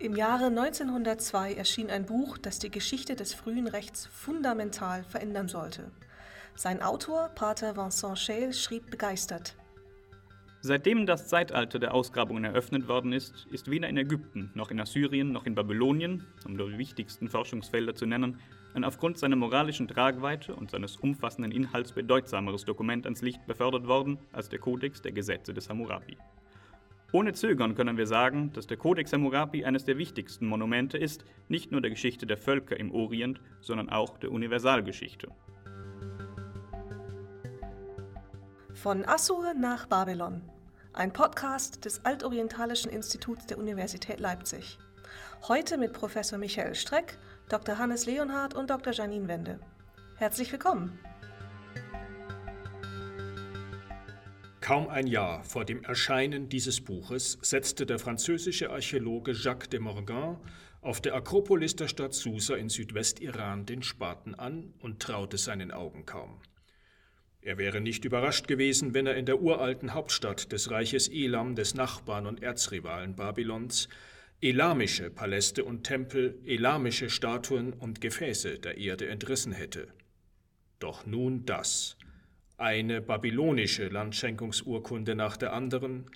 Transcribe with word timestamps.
Im 0.00 0.14
Jahre 0.14 0.46
1902 0.46 1.54
erschien 1.54 1.90
ein 1.90 2.06
Buch, 2.06 2.38
das 2.38 2.60
die 2.60 2.70
Geschichte 2.70 3.16
des 3.16 3.34
frühen 3.34 3.66
Rechts 3.66 4.06
fundamental 4.06 5.02
verändern 5.02 5.48
sollte. 5.48 5.90
Sein 6.54 6.82
Autor, 6.82 7.30
Pater 7.34 7.76
Vincent 7.76 8.16
Scheel, 8.16 8.52
schrieb 8.52 8.92
begeistert. 8.92 9.56
Seitdem 10.60 11.04
das 11.04 11.26
Zeitalter 11.26 11.80
der 11.80 11.94
Ausgrabungen 11.94 12.44
eröffnet 12.44 12.86
worden 12.86 13.12
ist, 13.12 13.48
ist 13.50 13.70
weder 13.72 13.88
in 13.88 13.96
Ägypten, 13.96 14.52
noch 14.54 14.70
in 14.70 14.80
Assyrien, 14.80 15.32
noch 15.32 15.46
in 15.46 15.56
Babylonien, 15.56 16.24
um 16.46 16.54
nur 16.54 16.70
die 16.70 16.78
wichtigsten 16.78 17.28
Forschungsfelder 17.28 17.96
zu 17.96 18.06
nennen, 18.06 18.38
ein 18.74 18.84
aufgrund 18.84 19.18
seiner 19.18 19.36
moralischen 19.36 19.88
Tragweite 19.88 20.54
und 20.54 20.70
seines 20.70 20.96
umfassenden 20.96 21.50
Inhalts 21.50 21.90
bedeutsameres 21.90 22.64
Dokument 22.64 23.04
ans 23.04 23.22
Licht 23.22 23.44
befördert 23.48 23.88
worden 23.88 24.18
als 24.32 24.48
der 24.48 24.60
Kodex 24.60 25.02
der 25.02 25.12
Gesetze 25.12 25.52
des 25.52 25.68
Hammurabi. 25.68 26.16
Ohne 27.10 27.32
Zögern 27.32 27.74
können 27.74 27.96
wir 27.96 28.06
sagen, 28.06 28.52
dass 28.52 28.66
der 28.66 28.76
Codex 28.76 29.14
Hammurabi 29.14 29.64
eines 29.64 29.86
der 29.86 29.96
wichtigsten 29.96 30.46
Monumente 30.46 30.98
ist, 30.98 31.24
nicht 31.48 31.72
nur 31.72 31.80
der 31.80 31.90
Geschichte 31.90 32.26
der 32.26 32.36
Völker 32.36 32.78
im 32.78 32.92
Orient, 32.92 33.40
sondern 33.62 33.88
auch 33.88 34.18
der 34.18 34.30
Universalgeschichte. 34.30 35.28
Von 38.74 39.06
Assur 39.06 39.54
nach 39.54 39.86
Babylon. 39.86 40.42
Ein 40.92 41.12
Podcast 41.14 41.86
des 41.86 42.04
Altorientalischen 42.04 42.90
Instituts 42.90 43.46
der 43.46 43.58
Universität 43.58 44.20
Leipzig. 44.20 44.78
Heute 45.48 45.78
mit 45.78 45.94
Professor 45.94 46.38
Michael 46.38 46.74
Streck, 46.74 47.16
Dr. 47.48 47.78
Hannes 47.78 48.04
Leonhardt 48.04 48.54
und 48.54 48.68
Dr. 48.68 48.92
Janine 48.92 49.28
Wende. 49.28 49.60
Herzlich 50.16 50.52
willkommen. 50.52 50.98
Kaum 54.68 54.88
ein 54.90 55.06
Jahr 55.06 55.44
vor 55.44 55.64
dem 55.64 55.82
Erscheinen 55.82 56.50
dieses 56.50 56.82
Buches 56.82 57.38
setzte 57.40 57.86
der 57.86 57.98
französische 57.98 58.68
Archäologe 58.68 59.32
Jacques 59.32 59.70
de 59.70 59.80
Morgan 59.80 60.36
auf 60.82 61.00
der 61.00 61.14
Akropolis 61.14 61.74
der 61.74 61.88
Stadt 61.88 62.12
Susa 62.12 62.54
in 62.54 62.68
Südwestiran 62.68 63.64
den 63.64 63.82
Spaten 63.82 64.34
an 64.34 64.74
und 64.80 65.00
traute 65.00 65.38
seinen 65.38 65.70
Augen 65.70 66.04
kaum. 66.04 66.42
Er 67.40 67.56
wäre 67.56 67.80
nicht 67.80 68.04
überrascht 68.04 68.46
gewesen, 68.46 68.92
wenn 68.92 69.06
er 69.06 69.16
in 69.16 69.24
der 69.24 69.40
uralten 69.40 69.94
Hauptstadt 69.94 70.52
des 70.52 70.70
Reiches 70.70 71.08
Elam, 71.08 71.54
des 71.54 71.74
Nachbarn 71.74 72.26
und 72.26 72.42
Erzrivalen 72.42 73.16
Babylons, 73.16 73.88
elamische 74.42 75.08
Paläste 75.08 75.64
und 75.64 75.84
Tempel, 75.84 76.42
elamische 76.44 77.08
Statuen 77.08 77.72
und 77.72 78.02
Gefäße 78.02 78.58
der 78.58 78.76
Erde 78.76 79.08
entrissen 79.08 79.52
hätte. 79.52 79.88
Doch 80.78 81.06
nun 81.06 81.46
das– 81.46 81.96
eine 82.58 83.00
babylonische 83.00 83.88
Landschenkungsurkunde 83.88 85.14
nach 85.14 85.36
der 85.36 85.52
anderen, 85.52 86.10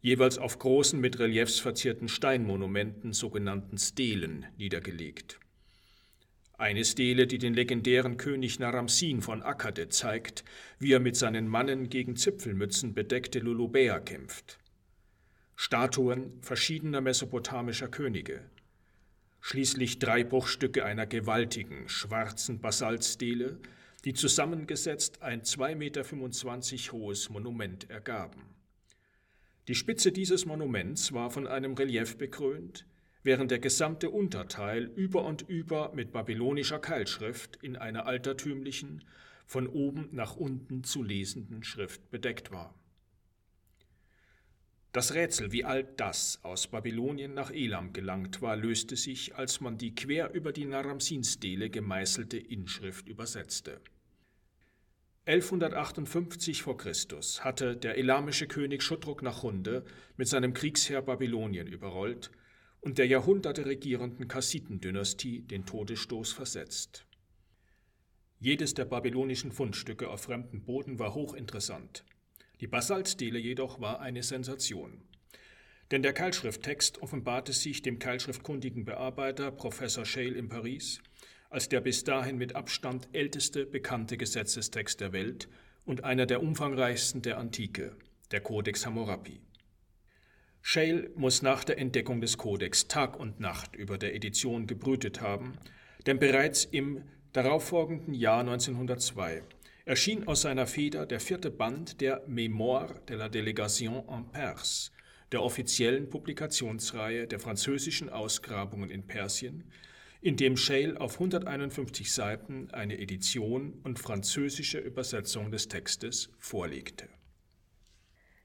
jeweils 0.00 0.38
auf 0.38 0.58
großen 0.58 1.00
mit 1.00 1.18
Reliefs 1.18 1.58
verzierten 1.58 2.08
Steinmonumenten, 2.08 3.12
sogenannten 3.12 3.78
Stelen, 3.78 4.46
niedergelegt. 4.56 5.38
Eine 6.56 6.84
Stele, 6.84 7.26
die 7.26 7.38
den 7.38 7.54
legendären 7.54 8.16
König 8.16 8.60
Naramsin 8.60 9.20
von 9.20 9.42
Akkade 9.42 9.88
zeigt, 9.88 10.44
wie 10.78 10.92
er 10.92 11.00
mit 11.00 11.16
seinen 11.16 11.48
Mannen 11.48 11.88
gegen 11.88 12.14
Zipfelmützen 12.14 12.94
bedeckte 12.94 13.40
Lulubäer 13.40 13.98
kämpft. 13.98 14.58
Statuen 15.56 16.40
verschiedener 16.40 17.00
mesopotamischer 17.00 17.88
Könige. 17.88 18.42
Schließlich 19.40 19.98
drei 19.98 20.22
Bruchstücke 20.22 20.84
einer 20.84 21.06
gewaltigen, 21.06 21.88
schwarzen 21.88 22.60
Basaltstele, 22.60 23.58
die 24.04 24.14
zusammengesetzt 24.14 25.22
ein 25.22 25.42
2,25 25.42 25.76
Meter 25.76 26.92
hohes 26.92 27.30
Monument 27.30 27.88
ergaben. 27.88 28.42
Die 29.68 29.76
Spitze 29.76 30.10
dieses 30.10 30.44
Monuments 30.44 31.12
war 31.12 31.30
von 31.30 31.46
einem 31.46 31.74
Relief 31.74 32.18
bekrönt, 32.18 32.84
während 33.22 33.52
der 33.52 33.60
gesamte 33.60 34.10
Unterteil 34.10 34.84
über 34.96 35.24
und 35.24 35.42
über 35.42 35.92
mit 35.94 36.12
babylonischer 36.12 36.80
Keilschrift 36.80 37.56
in 37.62 37.76
einer 37.76 38.06
altertümlichen, 38.06 39.04
von 39.46 39.66
oben 39.68 40.08
nach 40.12 40.34
unten 40.36 40.82
zu 40.82 41.02
lesenden 41.02 41.62
Schrift 41.62 42.10
bedeckt 42.10 42.50
war. 42.50 42.74
Das 44.92 45.14
Rätsel, 45.14 45.52
wie 45.52 45.64
all 45.64 45.84
das 45.84 46.40
aus 46.42 46.66
Babylonien 46.66 47.32
nach 47.32 47.50
Elam 47.50 47.92
gelangt 47.92 48.42
war, 48.42 48.56
löste 48.56 48.96
sich, 48.96 49.36
als 49.36 49.60
man 49.60 49.78
die 49.78 49.94
quer 49.94 50.32
über 50.32 50.52
die 50.52 50.66
Naramsin-Stele 50.66 51.70
gemeißelte 51.70 52.36
Inschrift 52.36 53.08
übersetzte. 53.08 53.80
1158 55.24 56.64
v. 56.64 56.74
Chr. 56.74 56.92
hatte 57.44 57.76
der 57.76 57.96
elamische 57.96 58.48
König 58.48 58.82
Schuttruk 58.82 59.22
Nachunde 59.22 59.84
mit 60.16 60.26
seinem 60.26 60.52
Kriegsheer 60.52 61.00
Babylonien 61.00 61.68
überrollt 61.68 62.32
und 62.80 62.98
der 62.98 63.06
Jahrhunderte 63.06 63.64
regierenden 63.64 64.26
Kassitendynastie 64.26 65.42
den 65.42 65.64
Todesstoß 65.64 66.32
versetzt. 66.32 67.06
Jedes 68.40 68.74
der 68.74 68.84
babylonischen 68.84 69.52
Fundstücke 69.52 70.10
auf 70.10 70.22
fremdem 70.22 70.64
Boden 70.64 70.98
war 70.98 71.14
hochinteressant. 71.14 72.04
Die 72.60 72.66
Basaltstele 72.66 73.38
jedoch 73.38 73.80
war 73.80 74.00
eine 74.00 74.24
Sensation. 74.24 75.02
Denn 75.92 76.02
der 76.02 76.14
Keilschrifttext 76.14 77.00
offenbarte 77.00 77.52
sich 77.52 77.80
dem 77.82 78.00
keilschriftkundigen 78.00 78.84
Bearbeiter 78.84 79.52
Professor 79.52 80.04
Schale 80.04 80.34
in 80.34 80.48
Paris 80.48 81.00
als 81.52 81.68
der 81.68 81.80
bis 81.80 82.02
dahin 82.04 82.38
mit 82.38 82.56
Abstand 82.56 83.08
älteste 83.12 83.66
bekannte 83.66 84.16
Gesetzestext 84.16 85.00
der 85.00 85.12
Welt 85.12 85.48
und 85.84 86.04
einer 86.04 86.26
der 86.26 86.42
umfangreichsten 86.42 87.22
der 87.22 87.38
Antike, 87.38 87.96
der 88.30 88.40
Codex 88.40 88.86
Hammurapi. 88.86 89.40
Shale 90.62 91.10
muss 91.16 91.42
nach 91.42 91.64
der 91.64 91.78
Entdeckung 91.78 92.20
des 92.20 92.38
Kodex 92.38 92.88
Tag 92.88 93.18
und 93.18 93.40
Nacht 93.40 93.76
über 93.76 93.98
der 93.98 94.14
Edition 94.14 94.66
gebrütet 94.66 95.20
haben, 95.20 95.58
denn 96.06 96.18
bereits 96.18 96.64
im 96.64 97.02
darauffolgenden 97.32 98.14
Jahr 98.14 98.40
1902 98.40 99.42
erschien 99.84 100.26
aus 100.28 100.42
seiner 100.42 100.66
Feder 100.66 101.04
der 101.04 101.20
vierte 101.20 101.50
Band 101.50 102.00
der 102.00 102.26
Mémoire 102.28 103.04
de 103.06 103.16
la 103.16 103.26
Délégation 103.26 104.06
en 104.08 104.30
Perse, 104.30 104.92
der 105.32 105.42
offiziellen 105.42 106.08
Publikationsreihe 106.08 107.26
der 107.26 107.40
französischen 107.40 108.08
Ausgrabungen 108.08 108.90
in 108.90 109.06
Persien, 109.06 109.64
in 110.22 110.36
dem 110.36 110.56
Shale 110.56 111.00
auf 111.00 111.14
151 111.14 112.14
Seiten 112.14 112.70
eine 112.70 112.98
Edition 112.98 113.80
und 113.82 113.98
französische 113.98 114.78
Übersetzung 114.78 115.50
des 115.50 115.66
Textes 115.66 116.30
vorlegte. 116.38 117.08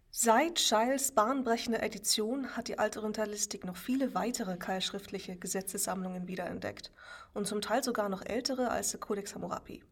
Seit 0.10 0.60
Scheils 0.60 1.12
bahnbrechender 1.12 1.84
Edition 1.84 2.58
hat 2.58 2.68
die 2.68 2.80
Altorientalistik 2.80 3.64
noch 3.64 3.78
viele 3.78 4.16
weitere 4.16 4.58
keilschriftliche 4.58 5.36
Gesetzessammlungen 5.36 6.28
wiederentdeckt 6.28 6.92
und 7.36 7.46
zum 7.46 7.62
Teil 7.62 7.84
sogar 7.84 8.09
noch 8.09 8.26
ältere 8.26 8.72
als 8.72 8.90
der 8.90 9.00
Codex 9.00 9.36
Hammurapi. 9.36 9.84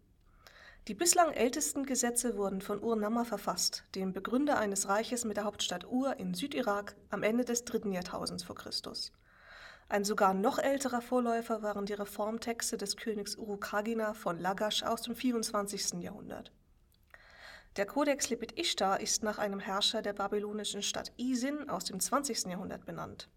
Die 0.88 0.96
bislang 0.96 1.32
ältesten 1.34 1.86
Gesetze 1.86 2.36
wurden 2.38 2.62
von 2.62 2.82
Ur-Namma 2.82 3.26
verfasst, 3.26 3.84
dem 3.94 4.14
Begründer 4.14 4.58
eines 4.58 4.88
Reiches 4.88 5.24
mit 5.24 5.38
der 5.38 5.44
Hauptstadt 5.44 5.86
Ur 5.88 6.18
in 6.20 6.34
Südirak 6.34 6.96
am 7.12 7.22
Ende 7.22 7.46
des 7.46 7.64
dritten 7.64 7.92
Jahrtausends 7.92 8.44
vor 8.44 8.56
Christus. 8.56 9.12
Ein 9.88 10.04
sogar 10.04 10.34
noch 10.34 10.58
älterer 10.58 11.02
Vorläufer 11.02 11.62
waren 11.62 11.86
die 11.86 11.94
Reformtexte 11.94 12.76
des 12.76 12.98
Königs 12.98 13.36
Urukagina 13.36 14.16
von 14.16 14.40
Lagash 14.40 14.82
aus 14.82 15.04
dem 15.04 15.16
24. 15.16 16.02
Jahrhundert. 16.02 16.52
Der 17.76 17.86
Kodex 17.86 18.30
Lepet 18.30 18.58
Ishtar 18.58 19.00
ist 19.00 19.22
nach 19.22 19.38
einem 19.38 19.60
Herrscher 19.60 20.02
der 20.02 20.14
babylonischen 20.14 20.82
Stadt 20.82 21.12
Isin 21.18 21.70
aus 21.70 21.86
dem 21.86 22.00
20. 22.00 22.46
Jahrhundert 22.46 22.86
benannt. 22.86 23.30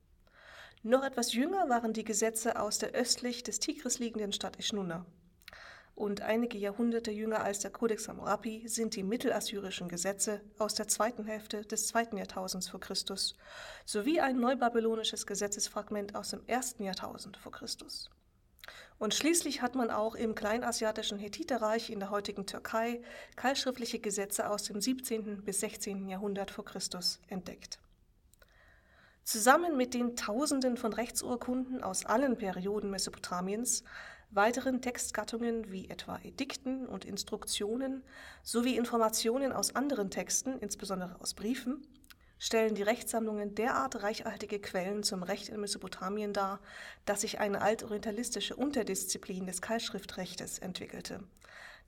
Noch 0.82 1.04
etwas 1.04 1.34
jünger 1.34 1.68
waren 1.68 1.92
die 1.92 2.04
Gesetze 2.04 2.58
aus 2.58 2.78
der 2.78 2.92
östlich 2.92 3.42
des 3.42 3.58
Tigris 3.58 3.98
liegenden 3.98 4.32
Stadt 4.32 4.56
Ishnuna 4.56 5.04
und 5.98 6.20
einige 6.20 6.56
Jahrhunderte 6.58 7.10
jünger 7.10 7.42
als 7.42 7.58
der 7.58 7.72
Codex 7.72 8.08
Hammurapi 8.08 8.68
sind 8.68 8.94
die 8.94 9.02
mittelassyrischen 9.02 9.88
Gesetze 9.88 10.40
aus 10.56 10.74
der 10.74 10.86
zweiten 10.86 11.24
Hälfte 11.24 11.62
des 11.62 11.88
zweiten 11.88 12.16
Jahrtausends 12.16 12.68
vor 12.68 12.78
Christus 12.78 13.36
sowie 13.84 14.20
ein 14.20 14.38
neubabylonisches 14.38 15.26
Gesetzesfragment 15.26 16.14
aus 16.14 16.30
dem 16.30 16.46
ersten 16.46 16.84
Jahrtausend 16.84 17.36
vor 17.36 17.50
Christus. 17.50 18.10
Und 19.00 19.12
schließlich 19.12 19.60
hat 19.60 19.74
man 19.74 19.90
auch 19.90 20.14
im 20.14 20.36
kleinasiatischen 20.36 21.18
Hethiterreich 21.18 21.90
in 21.90 21.98
der 21.98 22.10
heutigen 22.10 22.46
Türkei 22.46 23.02
keilschriftliche 23.34 23.98
Gesetze 23.98 24.48
aus 24.48 24.62
dem 24.62 24.80
17. 24.80 25.42
bis 25.42 25.58
16. 25.58 26.08
Jahrhundert 26.08 26.52
vor 26.52 26.64
Christus 26.64 27.18
entdeckt. 27.26 27.80
Zusammen 29.24 29.76
mit 29.76 29.94
den 29.94 30.14
Tausenden 30.14 30.76
von 30.76 30.92
Rechtsurkunden 30.92 31.82
aus 31.82 32.06
allen 32.06 32.38
Perioden 32.38 32.88
Mesopotamiens 32.88 33.82
weiteren 34.30 34.82
Textgattungen 34.82 35.70
wie 35.70 35.88
etwa 35.88 36.18
Edikten 36.22 36.86
und 36.86 37.04
Instruktionen 37.04 38.02
sowie 38.42 38.76
Informationen 38.76 39.52
aus 39.52 39.74
anderen 39.74 40.10
Texten, 40.10 40.58
insbesondere 40.58 41.20
aus 41.20 41.34
Briefen, 41.34 41.86
stellen 42.38 42.74
die 42.74 42.82
Rechtssammlungen 42.82 43.54
derart 43.54 44.02
reichhaltige 44.02 44.60
Quellen 44.60 45.02
zum 45.02 45.22
Recht 45.22 45.48
in 45.48 45.60
Mesopotamien 45.60 46.32
dar, 46.32 46.60
dass 47.04 47.22
sich 47.22 47.40
eine 47.40 47.62
altorientalistische 47.62 48.54
Unterdisziplin 48.54 49.46
des 49.46 49.60
Keilschriftrechtes 49.60 50.58
entwickelte, 50.58 51.24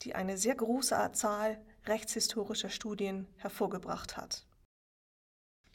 die 0.03 0.15
eine 0.15 0.37
sehr 0.37 0.55
große 0.57 1.11
Zahl 1.13 1.61
rechtshistorischer 1.87 2.71
Studien 2.71 3.29
hervorgebracht 3.37 4.17
hat. 4.17 4.45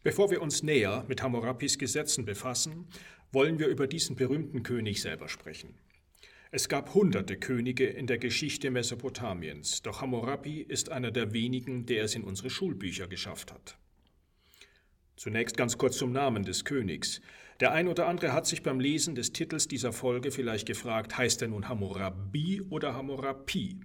Bevor 0.03 0.29
wir 0.29 0.41
uns 0.41 0.61
näher 0.61 1.03
mit 1.07 1.23
Hammurapis 1.23 1.79
Gesetzen 1.79 2.25
befassen, 2.25 2.87
wollen 3.31 3.57
wir 3.57 3.67
über 3.67 3.87
diesen 3.87 4.15
berühmten 4.15 4.61
König 4.61 5.01
selber 5.01 5.29
sprechen. 5.29 5.73
Es 6.55 6.69
gab 6.69 6.93
hunderte 6.93 7.35
Könige 7.35 7.85
in 7.85 8.07
der 8.07 8.17
Geschichte 8.17 8.71
Mesopotamiens, 8.71 9.81
doch 9.81 9.99
Hammurapi 9.99 10.61
ist 10.61 10.89
einer 10.89 11.11
der 11.11 11.33
wenigen, 11.33 11.85
der 11.85 12.05
es 12.05 12.15
in 12.15 12.23
unsere 12.23 12.49
Schulbücher 12.49 13.09
geschafft 13.09 13.51
hat. 13.51 13.77
Zunächst 15.17 15.57
ganz 15.57 15.77
kurz 15.77 15.97
zum 15.97 16.13
Namen 16.13 16.45
des 16.45 16.63
Königs. 16.63 17.19
Der 17.59 17.73
ein 17.73 17.89
oder 17.89 18.07
andere 18.07 18.31
hat 18.31 18.47
sich 18.47 18.63
beim 18.63 18.79
Lesen 18.79 19.15
des 19.15 19.33
Titels 19.33 19.67
dieser 19.67 19.91
Folge 19.91 20.31
vielleicht 20.31 20.65
gefragt, 20.65 21.17
heißt 21.17 21.41
er 21.41 21.49
nun 21.49 21.67
Hammurabi 21.67 22.61
oder 22.69 22.93
Hammurapi? 22.93 23.81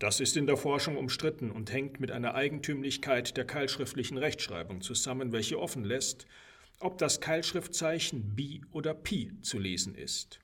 Das 0.00 0.18
ist 0.18 0.36
in 0.36 0.48
der 0.48 0.56
Forschung 0.56 0.96
umstritten 0.96 1.52
und 1.52 1.72
hängt 1.72 2.00
mit 2.00 2.10
einer 2.10 2.34
Eigentümlichkeit 2.34 3.36
der 3.36 3.44
keilschriftlichen 3.44 4.18
Rechtschreibung 4.18 4.80
zusammen, 4.80 5.30
welche 5.30 5.60
offen 5.60 5.84
lässt, 5.84 6.26
ob 6.80 6.98
das 6.98 7.20
Keilschriftzeichen 7.20 8.34
Bi 8.34 8.62
oder 8.72 8.94
Pi 8.94 9.30
zu 9.42 9.60
lesen 9.60 9.94
ist. 9.94 10.40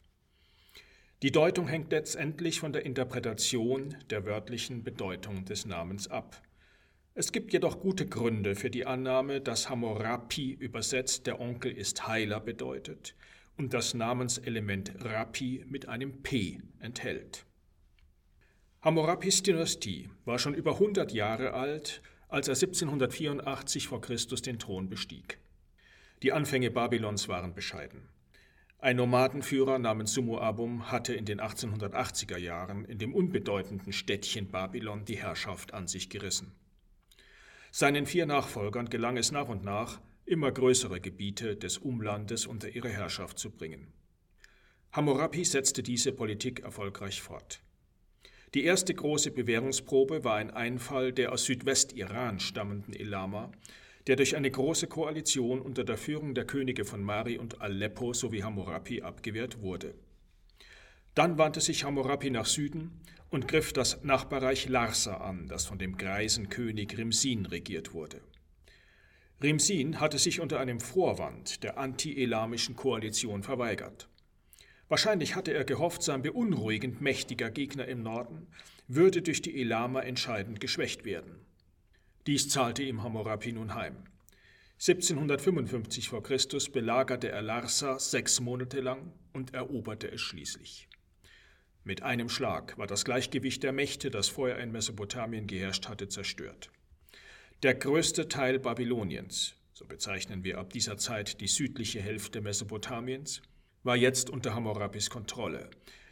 Die 1.23 1.33
Deutung 1.33 1.67
hängt 1.67 1.91
letztendlich 1.91 2.61
von 2.61 2.73
der 2.73 2.87
Interpretation 2.87 3.97
der 4.09 4.25
wörtlichen 4.25 4.85
Bedeutung 4.85 5.45
des 5.45 5.67
Namens 5.67 6.07
ab. 6.07 6.41
Es 7.15 7.33
gibt 7.33 7.53
jedoch 7.53 7.81
gute 7.81 8.07
Gründe 8.07 8.55
für 8.55 8.71
die 8.71 8.87
Annahme, 8.87 9.41
dass 9.41 9.69
Hammurapi 9.69 10.53
übersetzt 10.53 11.27
der 11.27 11.41
Onkel 11.41 11.73
ist 11.73 12.07
Heiler 12.07 12.39
bedeutet 12.39 13.17
und 13.57 13.75
das 13.75 13.95
Namenselement 13.95 14.93
Rapi 15.01 15.65
mit 15.69 15.89
einem 15.89 16.23
P 16.23 16.61
enthält. 16.79 17.45
Hammurapis 18.83 19.43
Dynastie 19.43 20.11
war 20.25 20.39
schon 20.39 20.55
über 20.55 20.75
100 20.75 21.13
Jahre 21.13 21.53
alt, 21.53 22.01
als 22.29 22.47
er 22.47 22.55
1784 22.55 23.89
vor 23.89 24.01
Christus 24.01 24.41
den 24.43 24.61
Thron 24.61 24.89
bestieg. 24.89 25.41
Die 26.23 26.31
Anfänge 26.31 26.71
Babylons 26.71 27.27
waren 27.27 27.55
bescheiden. 27.55 28.09
Ein 28.81 28.95
Nomadenführer 28.95 29.81
namens 29.81 30.13
Sumuabum 30.13 30.93
hatte 30.93 31.13
in 31.13 31.25
den 31.25 31.41
1880er 31.41 32.39
Jahren 32.39 32.85
in 32.85 32.99
dem 32.99 33.13
unbedeutenden 33.13 33.93
Städtchen 33.93 34.53
Babylon 34.53 35.05
die 35.05 35.17
Herrschaft 35.17 35.75
an 35.75 35.89
sich 35.89 36.11
gerissen. 36.11 36.53
Seinen 37.73 38.07
vier 38.07 38.25
Nachfolgern 38.25 38.89
gelang 38.89 39.17
es 39.17 39.33
nach 39.33 39.49
und 39.49 39.65
nach, 39.65 40.01
immer 40.27 40.53
größere 40.53 41.01
Gebiete 41.01 41.57
des 41.57 41.79
Umlandes 41.79 42.47
unter 42.47 42.69
ihre 42.69 42.89
Herrschaft 42.89 43.41
zu 43.41 43.51
bringen. 43.51 43.93
Hammurapi 44.93 45.45
setzte 45.45 45.83
diese 45.83 46.13
Politik 46.13 46.61
erfolgreich 46.61 47.21
fort. 47.21 47.61
Die 48.55 48.63
erste 48.63 48.95
große 48.95 49.33
Bewährungsprobe 49.33 50.23
war 50.23 50.37
ein 50.37 50.53
Einfall 50.53 51.13
der 51.13 51.33
aus 51.33 51.47
Südwestiran 51.47 52.39
stammenden 52.39 52.95
Elama, 52.95 53.51
der 54.09 54.17
durch 54.17 54.35
eine 54.37 54.51
große 54.51 54.87
Koalition 54.87 55.61
unter 55.61 55.85
der 55.85 55.99
Führung 55.99 56.35
der 56.35 56.47
Könige 56.47 56.87
von 56.87 57.03
Mari 57.03 57.37
und 57.37 57.61
Aleppo 57.61 58.15
sowie 58.15 58.43
Hammurapi 58.43 59.03
abgewehrt 59.03 59.61
wurde. 59.61 59.95
Dann 61.15 61.37
wandte 61.37 61.61
sich 61.61 61.85
Hammurapi 61.85 62.31
nach 62.31 62.47
Süden 62.47 63.03
und 63.29 63.49
griff 63.49 63.75
das 63.75 64.03
Nachbarreich 64.03 64.67
Larsa 64.69 65.19
an, 65.19 65.47
das 65.47 65.67
von 65.67 65.79
dem 65.79 65.99
greisen 65.99 66.49
König 66.49 66.97
Rimsin 66.97 67.45
regiert 67.45 67.93
wurde. 67.93 68.23
Rimsin 69.43 70.01
hatte 70.01 70.19
sich 70.19 70.41
unter 70.41 70.59
einem 70.59 70.81
Vorwand 70.81 71.63
der 71.63 71.79
anti-elamischen 71.79 72.77
Koalition 72.77 73.43
verweigert. 73.43 74.09
Wahrscheinlich 74.89 75.37
hatte 75.37 75.53
er 75.53 75.65
gehofft, 75.65 76.03
sein 76.03 76.23
beunruhigend 76.23 77.03
mächtiger 77.03 77.51
Gegner 77.51 77.87
im 77.87 78.03
Norden 78.03 78.47
würde 78.87 79.21
durch 79.21 79.43
die 79.43 79.61
Elama 79.61 80.01
entscheidend 80.01 80.61
geschwächt 80.61 81.05
werden. 81.05 81.45
Dies 82.29 82.51
zahlte 82.51 82.83
ihm 82.83 83.03
Hammurapi 83.03 83.53
nun 83.53 83.75
heim. 83.75 84.05
1755 84.75 86.11
v. 86.11 86.21
Chr. 86.21 86.37
belagerte 86.71 87.31
er 87.31 87.41
Larsa 87.41 87.99
sechs 87.99 88.39
Monate 88.41 88.83
lang 88.83 89.15
und 89.33 89.55
eroberte 89.55 90.13
es 90.13 90.21
schließlich. 90.21 90.91
Mit 91.85 92.03
einem 92.03 92.29
Schlag 92.29 92.77
war 92.77 92.87
das 92.87 93.07
Gleichgewicht 93.07 93.63
der 93.63 93.73
Mächte, 93.73 94.11
das 94.11 94.29
vorher 94.29 94.59
in 94.59 94.73
Mesopotamien 94.73 95.47
geherrscht 95.47 95.89
hatte, 95.89 96.09
zerstört. 96.09 96.71
Der 97.63 97.75
größte 97.75 98.29
Teil 98.29 98.59
Babyloniens, 98.59 99.55
so 99.73 99.87
bezeichnen 99.87 100.45
wir 100.45 100.59
ab 100.59 100.75
dieser 100.75 100.99
Zeit 100.99 101.41
die 101.41 101.49
südliche 101.49 102.03
Hälfte 102.03 102.43
Mesopotamiens, 102.43 103.41
war 103.85 103.97
jetzt 103.97 104.29
unter 104.29 104.55
Hammurapis 104.55 105.09
Kontrolle, 105.09 105.71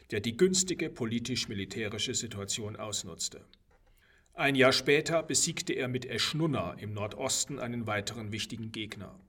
der 0.09 0.21
die 0.21 0.35
günstige 0.35 0.89
politisch-militärische 0.89 2.15
Situation 2.15 2.75
ausnutzte. 2.75 3.45
Ein 4.37 4.53
Jahr 4.53 4.71
später 4.71 5.23
besiegte 5.23 5.73
er 5.73 5.87
mit 5.87 6.05
Eschnunna 6.05 6.73
im 6.73 6.93
Nordosten 6.93 7.57
einen 7.57 7.87
weiteren 7.87 8.31
wichtigen 8.31 8.71
Gegner. 8.71 9.19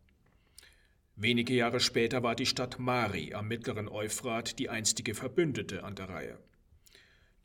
Wenige 1.16 1.54
Jahre 1.54 1.80
später 1.80 2.22
war 2.22 2.34
die 2.34 2.44
Stadt 2.44 2.78
Mari 2.78 3.32
am 3.32 3.48
mittleren 3.48 3.88
Euphrat 3.88 4.58
die 4.58 4.68
einstige 4.68 5.14
Verbündete 5.14 5.82
an 5.82 5.94
der 5.94 6.10
Reihe. 6.10 6.38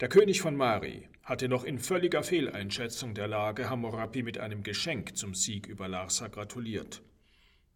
Der 0.01 0.10
König 0.10 0.42
von 0.42 0.57
Mari 0.57 1.07
hatte 1.24 1.48
noch 1.48 1.63
in 1.63 1.80
völliger 1.80 2.21
Fehleinschätzung 2.21 3.13
der 3.13 3.30
Lage 3.30 3.69
Hammurapi 3.69 4.24
mit 4.24 4.39
einem 4.39 4.63
Geschenk 4.63 5.16
zum 5.16 5.33
Sieg 5.33 5.66
über 5.66 5.88
Larsa 5.88 6.27
gratuliert. 6.27 7.01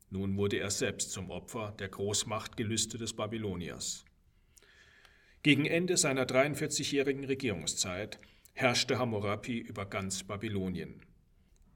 Nun 0.09 0.35
wurde 0.35 0.57
er 0.57 0.69
selbst 0.69 1.13
zum 1.13 1.31
Opfer 1.31 1.73
der 1.79 1.87
Großmachtgelüste 1.87 2.97
des 2.97 3.13
Babyloniers. 3.13 4.03
Gegen 5.43 5.65
Ende 5.65 5.95
seiner 5.95 6.25
43-jährigen 6.25 7.23
Regierungszeit 7.23 8.19
herrschte 8.57 8.97
Hammurapi 8.97 9.59
über 9.59 9.85
ganz 9.85 10.23
Babylonien. 10.23 10.99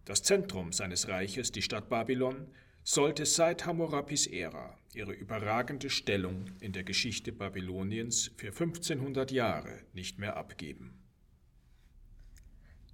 Das 0.04 0.24
Zentrum 0.24 0.74
seines 0.74 1.08
Reiches, 1.08 1.52
die 1.52 1.62
Stadt 1.62 1.90
Babylon, 1.90 2.48
sollte 2.84 3.28
seit 3.28 3.68
Hammurapis 3.68 4.26
Ära 4.26 4.76
ihre 4.96 5.14
überragende 5.14 5.92
Stellung 5.92 6.46
in 6.60 6.74
der 6.74 6.84
Geschichte 6.84 7.32
Babyloniens 7.34 8.32
für 8.36 8.48
1500 8.48 9.32
Jahre 9.32 9.84
nicht 9.94 10.18
mehr 10.18 10.38
abgeben. 10.38 11.00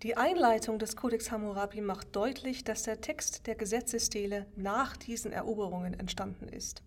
Die 0.03 0.17
Einleitung 0.17 0.79
des 0.79 0.97
Codex 0.97 1.31
Hammurapi 1.31 1.79
macht 1.79 2.13
deutlich, 2.13 2.65
dass 2.65 2.83
der 2.83 2.99
Text 2.99 3.47
der 3.47 3.55
Gesetzesstele 3.55 4.47
nach 4.57 4.97
diesen 4.97 5.31
Eroberungen 5.31 5.97
entstanden 5.97 6.49
ist. 6.49 6.83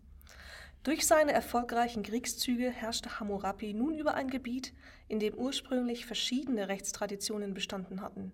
Durch 0.82 1.06
seine 1.06 1.32
erfolgreichen 1.32 2.02
Kriegszüge 2.02 2.70
herrschte 2.70 3.20
Hammurapi 3.20 3.74
nun 3.74 3.98
über 3.98 4.14
ein 4.14 4.30
Gebiet, 4.30 4.72
in 5.08 5.20
dem 5.20 5.34
ursprünglich 5.34 6.06
verschiedene 6.06 6.68
Rechtstraditionen 6.68 7.52
bestanden 7.52 8.00
hatten. 8.00 8.32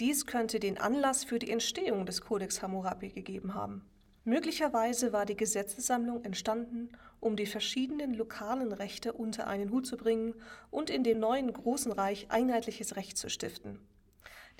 Dies 0.00 0.24
könnte 0.24 0.60
den 0.60 0.78
Anlass 0.78 1.24
für 1.24 1.38
die 1.38 1.50
Entstehung 1.50 2.06
des 2.06 2.22
Codex 2.22 2.62
Hammurapi 2.62 3.10
gegeben 3.10 3.52
haben. 3.52 3.84
Möglicherweise 4.24 5.12
war 5.12 5.26
die 5.26 5.36
Gesetzessammlung 5.36 6.24
entstanden, 6.24 6.90
um 7.20 7.36
die 7.36 7.44
verschiedenen 7.44 8.14
lokalen 8.14 8.72
Rechte 8.72 9.12
unter 9.12 9.46
einen 9.46 9.70
Hut 9.70 9.86
zu 9.86 9.98
bringen 9.98 10.34
und 10.70 10.88
in 10.88 11.04
dem 11.04 11.20
neuen 11.20 11.52
großen 11.52 11.92
Reich 11.92 12.30
einheitliches 12.30 12.96
Recht 12.96 13.18
zu 13.18 13.28
stiften. 13.28 13.78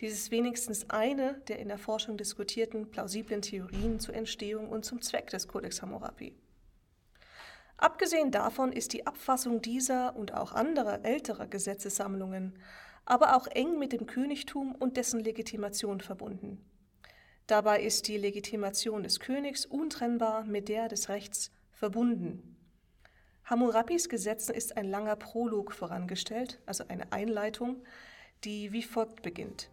Dies 0.01 0.13
ist 0.13 0.31
wenigstens 0.31 0.91
eine 0.91 1.41
der 1.49 1.59
in 1.59 1.69
der 1.69 1.79
Forschung 1.79 2.19
diskutierten 2.19 2.91
plausiblen 2.91 3.41
Theorien 3.41 3.99
zur 3.99 4.15
Entstehung 4.15 4.69
und 4.69 4.85
zum 4.85 5.01
Zweck 5.01 5.31
des 5.31 5.49
Codex 5.49 5.81
Hammurapi. 5.81 6.35
Abgesehen 7.83 8.31
davon 8.31 8.71
ist 8.71 8.93
die 8.93 9.09
Abfassung 9.09 9.61
dieser 9.61 10.15
und 10.15 10.35
auch 10.35 10.53
anderer 10.53 11.05
älterer 11.05 11.49
Gesetzessammlungen 11.49 12.57
aber 13.05 13.37
auch 13.37 13.49
eng 13.49 13.77
mit 13.81 13.93
dem 13.93 14.07
Königtum 14.07 14.77
und 14.77 14.97
dessen 14.97 15.19
Legitimation 15.19 16.01
verbunden. 16.01 16.65
Dabei 17.49 17.83
ist 17.83 18.07
die 18.07 18.17
Legitimation 18.17 19.03
des 19.03 19.19
Königs 19.19 19.67
untrennbar 19.67 20.45
mit 20.45 20.69
der 20.69 20.87
des 20.87 21.09
Rechts 21.09 21.51
verbunden. 21.73 22.57
Hammurapis 23.45 24.09
Gesetzen 24.09 24.55
ist 24.55 24.77
ein 24.77 24.89
langer 24.89 25.17
Prolog 25.17 25.73
vorangestellt, 25.73 26.61
also 26.65 26.85
eine 26.87 27.13
Einleitung, 27.13 27.83
die 28.45 28.73
wie 28.73 28.83
folgt 28.83 29.23
beginnt. 29.23 29.71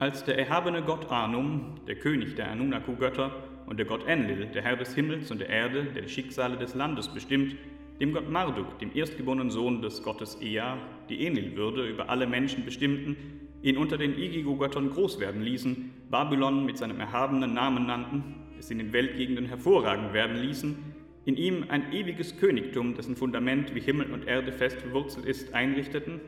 Als 0.00 0.24
der 0.24 0.36
erhabene 0.36 0.82
Gott 0.82 1.10
Anum, 1.12 1.80
der 1.86 1.96
König 2.00 2.34
der 2.34 2.48
Anunnaku-Götter, 2.50 3.55
und 3.66 3.78
der 3.78 3.86
Gott 3.86 4.06
Enlil, 4.06 4.46
der 4.46 4.62
Herr 4.62 4.76
des 4.76 4.94
Himmels 4.94 5.30
und 5.30 5.40
der 5.40 5.48
Erde, 5.48 5.84
der 5.84 6.02
die 6.02 6.08
Schicksale 6.08 6.56
des 6.56 6.74
Landes 6.74 7.08
bestimmt, 7.08 7.56
dem 8.00 8.12
Gott 8.12 8.30
Marduk, 8.30 8.78
dem 8.78 8.94
erstgeborenen 8.94 9.50
Sohn 9.50 9.82
des 9.82 10.02
Gottes 10.02 10.40
Ea, 10.40 10.76
die 11.08 11.26
Enlil-Würde 11.26 11.88
über 11.88 12.10
alle 12.10 12.26
Menschen 12.26 12.64
bestimmten, 12.64 13.16
ihn 13.62 13.78
unter 13.78 13.98
den 13.98 14.18
Igigo-Göttern 14.18 14.90
groß 14.90 15.18
werden 15.18 15.42
ließen, 15.42 15.90
Babylon 16.10 16.64
mit 16.64 16.78
seinem 16.78 17.00
erhabenen 17.00 17.54
Namen 17.54 17.86
nannten, 17.86 18.34
es 18.58 18.70
in 18.70 18.78
den 18.78 18.92
Weltgegenden 18.92 19.46
hervorragend 19.46 20.12
werden 20.12 20.36
ließen, 20.36 20.76
in 21.24 21.36
ihm 21.36 21.64
ein 21.68 21.92
ewiges 21.92 22.36
Königtum, 22.38 22.94
dessen 22.94 23.16
Fundament 23.16 23.74
wie 23.74 23.80
Himmel 23.80 24.12
und 24.12 24.26
Erde 24.26 24.52
fest 24.52 24.80
verwurzelt 24.80 25.26
ist, 25.26 25.54
einrichteten? 25.54 26.20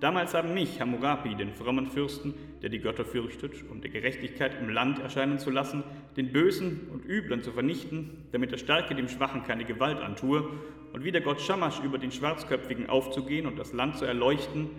Damals 0.00 0.34
haben 0.34 0.54
mich, 0.54 0.80
Hammurapi, 0.80 1.34
den 1.34 1.52
frommen 1.52 1.86
Fürsten, 1.86 2.34
der 2.62 2.68
die 2.68 2.78
Götter 2.78 3.04
fürchtet, 3.04 3.52
um 3.70 3.80
der 3.80 3.90
Gerechtigkeit 3.90 4.56
im 4.60 4.68
Land 4.68 4.98
erscheinen 5.00 5.38
zu 5.38 5.50
lassen, 5.50 5.82
den 6.18 6.32
Bösen 6.32 6.88
und 6.92 7.04
Üblen 7.06 7.42
zu 7.42 7.52
vernichten, 7.52 8.26
damit 8.32 8.50
der 8.50 8.58
Starke 8.58 8.94
dem 8.94 9.08
Schwachen 9.08 9.44
keine 9.44 9.64
Gewalt 9.64 10.00
antue, 10.00 10.50
und 10.92 11.04
wie 11.04 11.12
der 11.12 11.20
Gott 11.20 11.40
Shamash 11.40 11.80
über 11.80 11.98
den 11.98 12.10
Schwarzköpfigen 12.10 12.90
aufzugehen 12.90 13.46
und 13.46 13.58
das 13.58 13.72
Land 13.72 13.98
zu 13.98 14.04
erleuchten, 14.04 14.70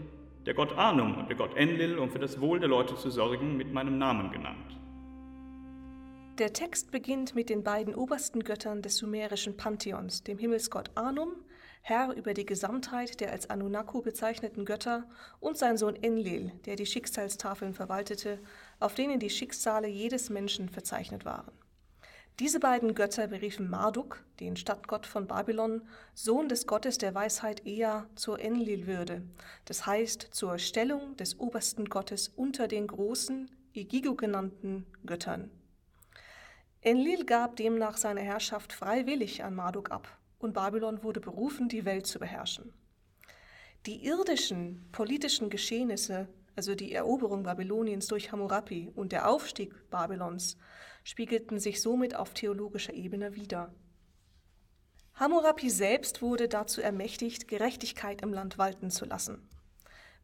der 0.46 0.54
Gott 0.54 0.78
Anum 0.78 1.18
und 1.18 1.30
der 1.30 1.38
Gott 1.38 1.56
Enlil, 1.56 1.98
um 1.98 2.10
für 2.12 2.20
das 2.20 2.42
Wohl 2.42 2.60
der 2.60 2.68
Leute 2.68 2.96
zu 2.96 3.10
sorgen, 3.10 3.56
mit 3.56 3.72
meinem 3.72 3.98
Namen 3.98 4.32
genannt. 4.32 4.78
Der 6.40 6.52
Text 6.52 6.92
beginnt 6.92 7.36
mit 7.36 7.50
den 7.50 7.64
beiden 7.64 7.96
obersten 7.96 8.44
Göttern 8.44 8.82
des 8.82 8.98
sumerischen 8.98 9.56
Pantheons, 9.56 10.24
dem 10.24 10.38
Himmelsgott 10.38 10.92
Anum, 10.96 11.34
Herr 11.82 12.14
über 12.16 12.34
die 12.34 12.46
Gesamtheit 12.46 13.20
der 13.20 13.32
als 13.32 13.50
Anunnaki 13.50 14.02
bezeichneten 14.02 14.66
Götter, 14.66 15.06
und 15.40 15.58
sein 15.58 15.78
Sohn 15.78 15.96
Enlil, 15.96 16.52
der 16.66 16.76
die 16.76 16.86
Schicksalstafeln 16.86 17.74
verwaltete, 17.74 18.40
auf 18.80 18.96
denen 18.96 19.20
die 19.20 19.30
Schicksale 19.30 19.88
jedes 19.88 20.30
Menschen 20.30 20.70
verzeichnet 20.70 21.26
waren. 21.26 21.52
Diese 22.40 22.62
beiden 22.62 22.96
Götter 22.96 23.28
beriefen 23.28 23.70
Marduk, 23.70 24.24
den 24.40 24.56
Stadtgott 24.56 25.06
von 25.06 25.28
Babylon, 25.28 25.82
Sohn 26.14 26.48
des 26.48 26.68
Gottes 26.68 26.98
der 26.98 27.14
Weisheit 27.14 27.66
Ea, 27.66 28.08
zur 28.16 28.40
Enlil-Würde, 28.40 29.24
das 29.66 29.86
heißt 29.86 30.30
zur 30.32 30.58
Stellung 30.58 31.18
des 31.18 31.38
obersten 31.38 31.86
Gottes 31.86 32.30
unter 32.30 32.70
den 32.70 32.88
großen, 32.88 33.52
Egigo 33.74 34.16
genannten 34.16 34.86
Göttern. 35.06 35.52
Enlil 36.80 37.26
gab 37.26 37.58
demnach 37.58 37.98
seine 37.98 38.22
Herrschaft 38.22 38.72
freiwillig 38.72 39.44
an 39.44 39.54
Marduk 39.54 39.92
ab, 39.92 40.18
und 40.40 40.54
Babylon 40.54 41.04
wurde 41.04 41.20
berufen, 41.20 41.68
die 41.68 41.84
Welt 41.84 42.08
zu 42.08 42.20
beherrschen. 42.20 42.72
Die 43.86 44.06
irdischen 44.06 44.88
politischen 44.94 45.50
Geschehnisse, 45.50 46.30
also 46.60 46.76
die 46.76 46.92
Eroberung 46.92 47.44
Babyloniens 47.44 48.08
durch 48.08 48.34
Hammurapi 48.34 48.92
und 48.94 49.14
der 49.14 49.30
Aufstieg 49.30 49.90
Babylons, 49.90 50.58
spiegelten 51.06 51.58
sich 51.58 51.82
somit 51.82 52.18
auf 52.18 52.34
theologischer 52.34 52.94
Ebene 52.94 53.34
wider. 53.34 53.74
Hammurapi 55.14 55.70
selbst 55.70 56.22
wurde 56.22 56.50
dazu 56.50 56.82
ermächtigt, 56.82 57.48
Gerechtigkeit 57.48 58.22
im 58.24 58.34
Land 58.34 58.58
walten 58.58 58.92
zu 58.92 59.06
lassen. 59.06 59.48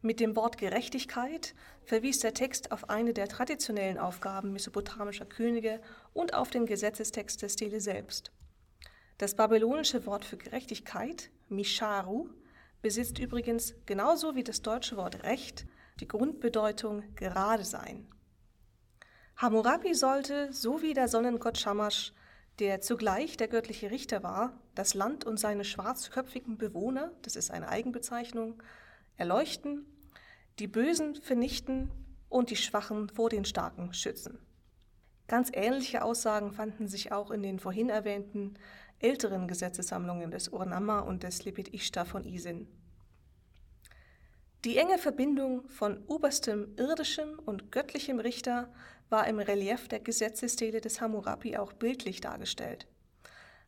Mit 0.02 0.20
dem 0.20 0.36
Wort 0.36 0.58
Gerechtigkeit 0.58 1.54
verwies 1.84 2.18
der 2.18 2.34
Text 2.34 2.70
auf 2.70 2.90
eine 2.90 3.14
der 3.14 3.28
traditionellen 3.28 3.96
Aufgaben 3.96 4.52
mesopotamischer 4.52 5.24
Könige 5.24 5.80
und 6.12 6.34
auf 6.34 6.50
den 6.50 6.66
Gesetzestext 6.66 7.40
der 7.40 7.48
Stele 7.48 7.80
selbst. 7.80 8.30
Das 9.16 9.36
babylonische 9.36 10.04
Wort 10.04 10.26
für 10.26 10.36
Gerechtigkeit, 10.36 11.30
Misharu, 11.48 12.28
besitzt 12.82 13.18
übrigens 13.18 13.74
genauso 13.86 14.34
wie 14.34 14.44
das 14.44 14.60
deutsche 14.60 14.98
Wort 14.98 15.22
Recht 15.22 15.66
die 16.00 16.08
Grundbedeutung 16.08 17.02
gerade 17.14 17.64
sein. 17.64 18.06
Hammurapi 19.36 19.94
sollte, 19.94 20.52
so 20.52 20.82
wie 20.82 20.94
der 20.94 21.08
Sonnengott 21.08 21.58
Shamash, 21.58 22.12
der 22.58 22.80
zugleich 22.80 23.36
der 23.36 23.48
göttliche 23.48 23.90
Richter 23.90 24.22
war, 24.22 24.58
das 24.74 24.94
Land 24.94 25.24
und 25.24 25.38
seine 25.38 25.64
schwarzköpfigen 25.64 26.56
Bewohner, 26.56 27.12
das 27.22 27.36
ist 27.36 27.50
eine 27.50 27.68
Eigenbezeichnung, 27.68 28.62
erleuchten, 29.16 29.84
die 30.58 30.66
Bösen 30.66 31.16
vernichten 31.16 31.90
und 32.28 32.50
die 32.50 32.56
Schwachen 32.56 33.10
vor 33.10 33.28
den 33.28 33.44
Starken 33.44 33.92
schützen. 33.92 34.38
Ganz 35.28 35.50
ähnliche 35.52 36.02
Aussagen 36.02 36.52
fanden 36.52 36.88
sich 36.88 37.12
auch 37.12 37.30
in 37.30 37.42
den 37.42 37.58
vorhin 37.58 37.88
erwähnten 37.88 38.54
älteren 38.98 39.48
Gesetzessammlungen 39.48 40.30
des 40.30 40.48
Urnamma 40.48 41.00
und 41.00 41.22
des 41.22 41.44
Lepit 41.44 41.74
Ishtar 41.74 42.06
von 42.06 42.24
Isin. 42.24 42.68
Die 44.66 44.78
enge 44.78 44.98
Verbindung 44.98 45.68
von 45.68 46.02
oberstem 46.08 46.74
irdischem 46.76 47.38
und 47.38 47.70
göttlichem 47.70 48.18
Richter 48.18 48.68
war 49.08 49.28
im 49.28 49.38
Relief 49.38 49.86
der 49.86 50.00
Gesetzesstele 50.00 50.80
des 50.80 51.00
Hammurapi 51.00 51.56
auch 51.56 51.72
bildlich 51.72 52.20
dargestellt. 52.20 52.88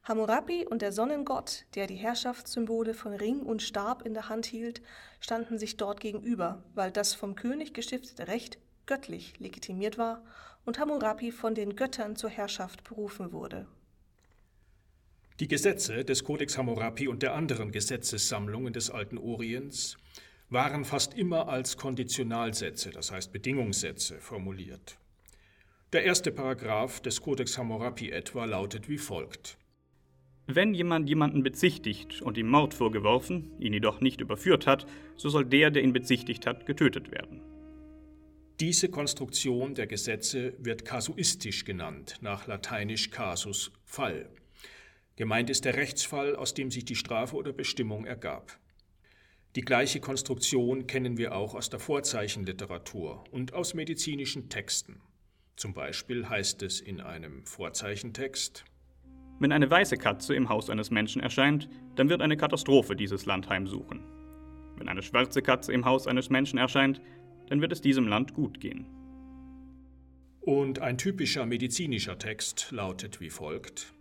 Hammurapi 0.02 0.66
und 0.66 0.82
der 0.82 0.90
Sonnengott, 0.90 1.66
der 1.76 1.86
die 1.86 1.94
Herrschaftssymbole 1.94 2.94
von 2.94 3.12
Ring 3.12 3.42
und 3.42 3.62
Stab 3.62 4.04
in 4.04 4.12
der 4.12 4.28
Hand 4.28 4.46
hielt, 4.46 4.82
standen 5.20 5.56
sich 5.56 5.76
dort 5.76 6.00
gegenüber, 6.00 6.64
weil 6.74 6.90
das 6.90 7.14
vom 7.14 7.36
König 7.36 7.74
gestiftete 7.74 8.26
Recht 8.26 8.58
göttlich 8.86 9.38
legitimiert 9.38 9.98
war 9.98 10.24
und 10.64 10.80
Hammurapi 10.80 11.30
von 11.30 11.54
den 11.54 11.76
Göttern 11.76 12.16
zur 12.16 12.30
Herrschaft 12.30 12.82
berufen 12.82 13.30
wurde. 13.30 13.68
Die 15.38 15.46
Gesetze 15.46 16.04
des 16.04 16.24
Kodex 16.24 16.58
Hammurapi 16.58 17.06
und 17.06 17.22
der 17.22 17.34
anderen 17.34 17.70
Gesetzessammlungen 17.70 18.72
des 18.72 18.90
alten 18.90 19.18
Orients 19.18 19.96
waren 20.50 20.84
fast 20.84 21.14
immer 21.14 21.48
als 21.48 21.76
Konditionalsätze, 21.76 22.90
das 22.90 23.12
heißt 23.12 23.32
Bedingungssätze, 23.32 24.18
formuliert. 24.20 24.98
Der 25.92 26.04
erste 26.04 26.32
Paragraph 26.32 27.00
des 27.00 27.20
Codex 27.20 27.56
Hammurapi 27.58 28.10
etwa 28.10 28.44
lautet 28.44 28.88
wie 28.88 28.98
folgt. 28.98 29.58
Wenn 30.46 30.72
jemand 30.72 31.08
jemanden 31.08 31.42
bezichtigt 31.42 32.22
und 32.22 32.38
ihm 32.38 32.48
Mord 32.48 32.72
vorgeworfen, 32.72 33.52
ihn 33.58 33.74
jedoch 33.74 34.00
nicht 34.00 34.20
überführt 34.20 34.66
hat, 34.66 34.86
so 35.16 35.28
soll 35.28 35.44
der, 35.44 35.70
der 35.70 35.82
ihn 35.82 35.92
bezichtigt 35.92 36.46
hat, 36.46 36.64
getötet 36.64 37.10
werden. 37.10 37.42
Diese 38.60 38.88
Konstruktion 38.88 39.74
der 39.74 39.86
Gesetze 39.86 40.54
wird 40.58 40.84
kasuistisch 40.84 41.64
genannt, 41.64 42.16
nach 42.22 42.46
lateinisch 42.46 43.10
casus 43.10 43.70
Fall. 43.84 44.28
Gemeint 45.16 45.50
ist 45.50 45.64
der 45.64 45.76
Rechtsfall, 45.76 46.34
aus 46.34 46.54
dem 46.54 46.70
sich 46.70 46.84
die 46.84 46.96
Strafe 46.96 47.36
oder 47.36 47.52
Bestimmung 47.52 48.04
ergab. 48.04 48.58
Die 49.58 49.64
gleiche 49.64 49.98
Konstruktion 49.98 50.86
kennen 50.86 51.18
wir 51.18 51.34
auch 51.34 51.56
aus 51.56 51.68
der 51.68 51.80
Vorzeichenliteratur 51.80 53.24
und 53.32 53.54
aus 53.54 53.74
medizinischen 53.74 54.48
Texten. 54.48 55.00
Zum 55.56 55.74
Beispiel 55.74 56.28
heißt 56.28 56.62
es 56.62 56.80
in 56.80 57.00
einem 57.00 57.44
Vorzeichentext, 57.44 58.64
wenn 59.40 59.50
eine 59.50 59.68
weiße 59.68 59.96
Katze 59.96 60.36
im 60.36 60.48
Haus 60.48 60.70
eines 60.70 60.92
Menschen 60.92 61.20
erscheint, 61.20 61.68
dann 61.96 62.08
wird 62.08 62.22
eine 62.22 62.36
Katastrophe 62.36 62.94
dieses 62.94 63.26
Land 63.26 63.48
heimsuchen. 63.48 64.04
Wenn 64.76 64.88
eine 64.88 65.02
schwarze 65.02 65.42
Katze 65.42 65.72
im 65.72 65.84
Haus 65.84 66.06
eines 66.06 66.30
Menschen 66.30 66.60
erscheint, 66.60 67.00
dann 67.48 67.60
wird 67.60 67.72
es 67.72 67.80
diesem 67.80 68.06
Land 68.06 68.34
gut 68.34 68.60
gehen. 68.60 68.86
Und 70.40 70.78
ein 70.78 70.98
typischer 70.98 71.46
medizinischer 71.46 72.16
Text 72.16 72.68
lautet 72.70 73.20
wie 73.20 73.30
folgt. 73.30 73.92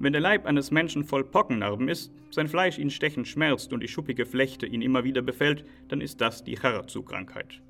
Wenn 0.00 0.12
der 0.12 0.22
Leib 0.22 0.46
eines 0.46 0.70
Menschen 0.70 1.02
voll 1.02 1.24
Pockennarben 1.24 1.88
ist, 1.88 2.12
sein 2.30 2.46
Fleisch 2.46 2.78
ihn 2.78 2.90
stechend 2.90 3.26
schmerzt 3.26 3.72
und 3.72 3.80
die 3.80 3.88
schuppige 3.88 4.26
Flechte 4.26 4.66
ihn 4.66 4.82
immer 4.82 5.02
wieder 5.02 5.22
befällt, 5.22 5.64
dann 5.88 6.00
ist 6.00 6.20
das 6.20 6.44
die 6.44 6.54
Charazu-Krankheit. 6.54 7.60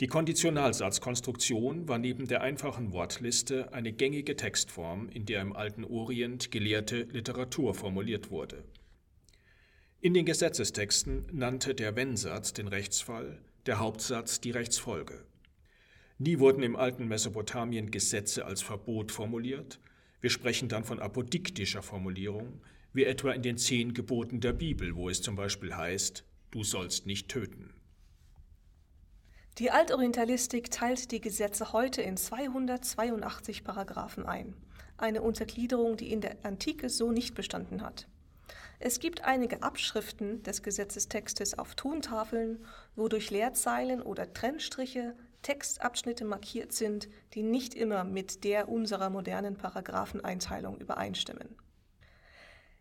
Die 0.00 0.06
Konditionalsatzkonstruktion 0.06 1.88
war 1.88 1.98
neben 1.98 2.26
der 2.26 2.42
einfachen 2.42 2.92
Wortliste 2.92 3.72
eine 3.72 3.92
gängige 3.92 4.36
Textform, 4.36 5.08
in 5.08 5.24
der 5.24 5.40
im 5.40 5.54
alten 5.54 5.84
Orient 5.84 6.50
gelehrte 6.50 7.02
Literatur 7.02 7.74
formuliert 7.74 8.30
wurde. 8.30 8.64
In 10.00 10.14
den 10.14 10.26
Gesetzestexten 10.26 11.26
nannte 11.32 11.74
der 11.74 11.96
Wenn-Satz 11.96 12.52
den 12.52 12.68
Rechtsfall, 12.68 13.40
der 13.66 13.78
Hauptsatz 13.78 14.40
die 14.40 14.50
Rechtsfolge. 14.50 15.24
Nie 16.18 16.38
wurden 16.38 16.62
im 16.62 16.76
alten 16.76 17.08
Mesopotamien 17.08 17.90
Gesetze 17.90 18.44
als 18.44 18.62
Verbot 18.62 19.10
formuliert, 19.10 19.80
wir 20.24 20.30
sprechen 20.30 20.70
dann 20.70 20.84
von 20.84 21.00
apodiktischer 21.00 21.82
Formulierung, 21.82 22.62
wie 22.94 23.04
etwa 23.04 23.32
in 23.32 23.42
den 23.42 23.58
zehn 23.58 23.92
Geboten 23.92 24.40
der 24.40 24.54
Bibel, 24.54 24.96
wo 24.96 25.10
es 25.10 25.20
zum 25.20 25.36
Beispiel 25.36 25.76
heißt, 25.76 26.24
du 26.50 26.64
sollst 26.64 27.04
nicht 27.04 27.28
töten. 27.28 27.74
Die 29.58 29.70
Altorientalistik 29.70 30.70
teilt 30.70 31.10
die 31.10 31.20
Gesetze 31.20 31.74
heute 31.74 32.00
in 32.00 32.16
282 32.16 33.64
Paragraphen 33.64 34.24
ein, 34.24 34.54
eine 34.96 35.20
Untergliederung, 35.20 35.98
die 35.98 36.10
in 36.10 36.22
der 36.22 36.42
Antike 36.42 36.88
so 36.88 37.12
nicht 37.12 37.34
bestanden 37.34 37.82
hat. 37.82 38.08
Es 38.78 39.00
gibt 39.00 39.24
einige 39.24 39.62
Abschriften 39.62 40.42
des 40.42 40.62
Gesetzestextes 40.62 41.58
auf 41.58 41.74
Tontafeln, 41.74 42.64
wo 42.96 43.08
durch 43.08 43.30
Leerzeilen 43.30 44.00
oder 44.00 44.32
Trennstriche 44.32 45.14
Textabschnitte 45.44 46.24
markiert 46.24 46.72
sind, 46.72 47.08
die 47.34 47.42
nicht 47.42 47.74
immer 47.74 48.02
mit 48.02 48.42
der 48.42 48.68
unserer 48.68 49.10
modernen 49.10 49.56
Paragrapheneinteilung 49.56 50.78
übereinstimmen. 50.78 51.56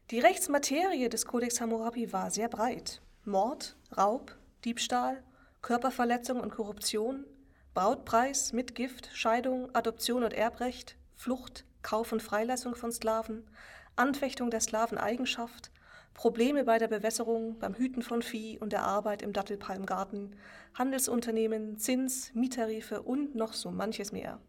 Die 0.10 0.20
Rechtsmaterie 0.20 1.10
des 1.10 1.26
Codex 1.26 1.62
Hammurabi 1.62 2.12
war 2.12 2.32
sehr 2.32 2.50
breit. 2.50 3.02
Mord, 3.26 3.76
Raub, 3.96 4.36
Diebstahl, 4.66 5.22
Körperverletzung 5.62 6.40
und 6.40 6.52
Korruption, 6.52 7.26
Brautpreis, 7.74 8.54
Mitgift, 8.54 9.10
Scheidung, 9.14 9.74
Adoption 9.76 10.24
und 10.24 10.34
Erbrecht, 10.34 10.96
Flucht, 11.16 11.66
Kauf 11.82 12.12
und 12.12 12.24
Freilassung 12.24 12.76
von 12.76 12.92
Sklaven, 12.92 13.48
Anfechtung 13.96 14.52
der 14.52 14.62
Sklaveneigenschaft, 14.62 15.72
Probleme 16.14 16.64
bei 16.64 16.78
der 16.78 16.88
Bewässerung, 16.88 17.58
beim 17.60 17.74
Hüten 17.74 18.02
von 18.02 18.22
Vieh 18.22 18.60
und 18.60 18.72
der 18.72 18.84
Arbeit 18.84 19.22
im 19.22 19.34
Dattelpalmgarten, 19.34 20.36
Handelsunternehmen, 20.76 21.78
Zins, 21.78 22.34
Miettarife 22.34 23.02
und 23.02 23.36
noch 23.36 23.54
so 23.54 23.72
manches 23.72 24.12
mehr. 24.12 24.40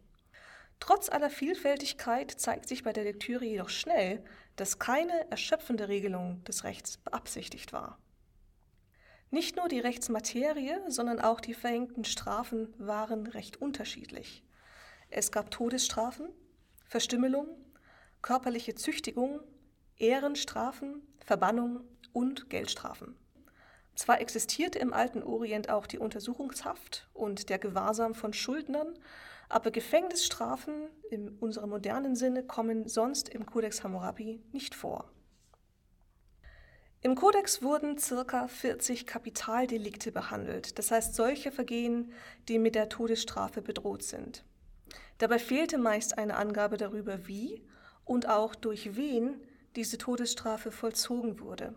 Trotz 0.79 1.09
aller 1.09 1.29
Vielfältigkeit 1.29 2.31
zeigt 2.31 2.67
sich 2.67 2.83
bei 2.83 2.93
der 2.93 3.05
Lektüre 3.05 3.45
jedoch 3.45 3.69
schnell, 3.69 4.23
dass 4.55 4.79
keine 4.79 5.29
erschöpfende 5.31 5.87
Regelung 5.87 6.43
des 6.43 6.63
Rechts 6.63 6.97
beabsichtigt 6.97 7.73
war. 7.73 7.97
Nicht 9.31 9.55
nur 9.55 9.67
die 9.67 9.79
Rechtsmaterie, 9.79 10.79
sondern 10.87 11.19
auch 11.19 11.41
die 11.41 11.53
verhängten 11.53 12.05
Strafen 12.05 12.73
waren 12.77 13.27
recht 13.27 13.61
unterschiedlich. 13.61 14.43
Es 15.09 15.31
gab 15.31 15.51
Todesstrafen, 15.51 16.29
Verstümmelung, 16.85 17.47
körperliche 18.21 18.75
Züchtigung, 18.75 19.41
Ehrenstrafen, 19.97 21.01
Verbannung 21.25 21.81
und 22.13 22.49
Geldstrafen. 22.49 23.15
Zwar 23.95 24.19
existierte 24.19 24.79
im 24.79 24.93
alten 24.93 25.23
Orient 25.23 25.69
auch 25.69 25.87
die 25.87 25.99
Untersuchungshaft 25.99 27.07
und 27.13 27.49
der 27.49 27.59
Gewahrsam 27.59 28.13
von 28.13 28.33
Schuldnern, 28.33 28.97
aber 29.47 29.71
Gefängnisstrafen 29.71 30.89
in 31.09 31.29
unserem 31.39 31.69
modernen 31.69 32.15
Sinne 32.15 32.43
kommen 32.43 32.87
sonst 32.87 33.29
im 33.29 33.45
Codex 33.45 33.83
Hammurabi 33.83 34.41
nicht 34.51 34.75
vor. 34.75 35.09
Im 37.01 37.13
Kodex 37.13 37.61
wurden 37.61 37.97
ca. 37.97 38.47
40 38.47 39.05
Kapitaldelikte 39.05 40.11
behandelt, 40.11 40.79
das 40.79 40.89
heißt 40.89 41.13
solche 41.13 41.51
Vergehen, 41.51 42.11
die 42.47 42.57
mit 42.57 42.73
der 42.73 42.89
Todesstrafe 42.89 43.61
bedroht 43.61 44.01
sind. 44.01 44.43
Dabei 45.19 45.37
fehlte 45.39 45.77
meist 45.77 46.17
eine 46.17 46.35
Angabe 46.35 46.77
darüber, 46.77 47.27
wie 47.27 47.63
und 48.03 48.27
auch 48.27 48.55
durch 48.55 48.95
wen 48.95 49.39
diese 49.75 49.97
Todesstrafe 49.97 50.71
vollzogen 50.71 51.39
wurde. 51.39 51.73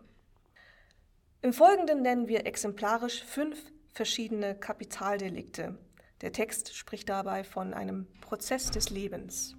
Im 1.43 1.52
Folgenden 1.52 2.02
nennen 2.02 2.28
wir 2.28 2.47
exemplarisch 2.47 3.23
fünf 3.23 3.59
verschiedene 3.93 4.55
Kapitaldelikte. 4.55 5.78
Der 6.21 6.33
Text 6.33 6.75
spricht 6.75 7.09
dabei 7.09 7.45
von 7.45 7.75
einem 7.75 8.07
Prozess 8.21 8.71
des 8.71 8.90
Lebens. 8.90 9.55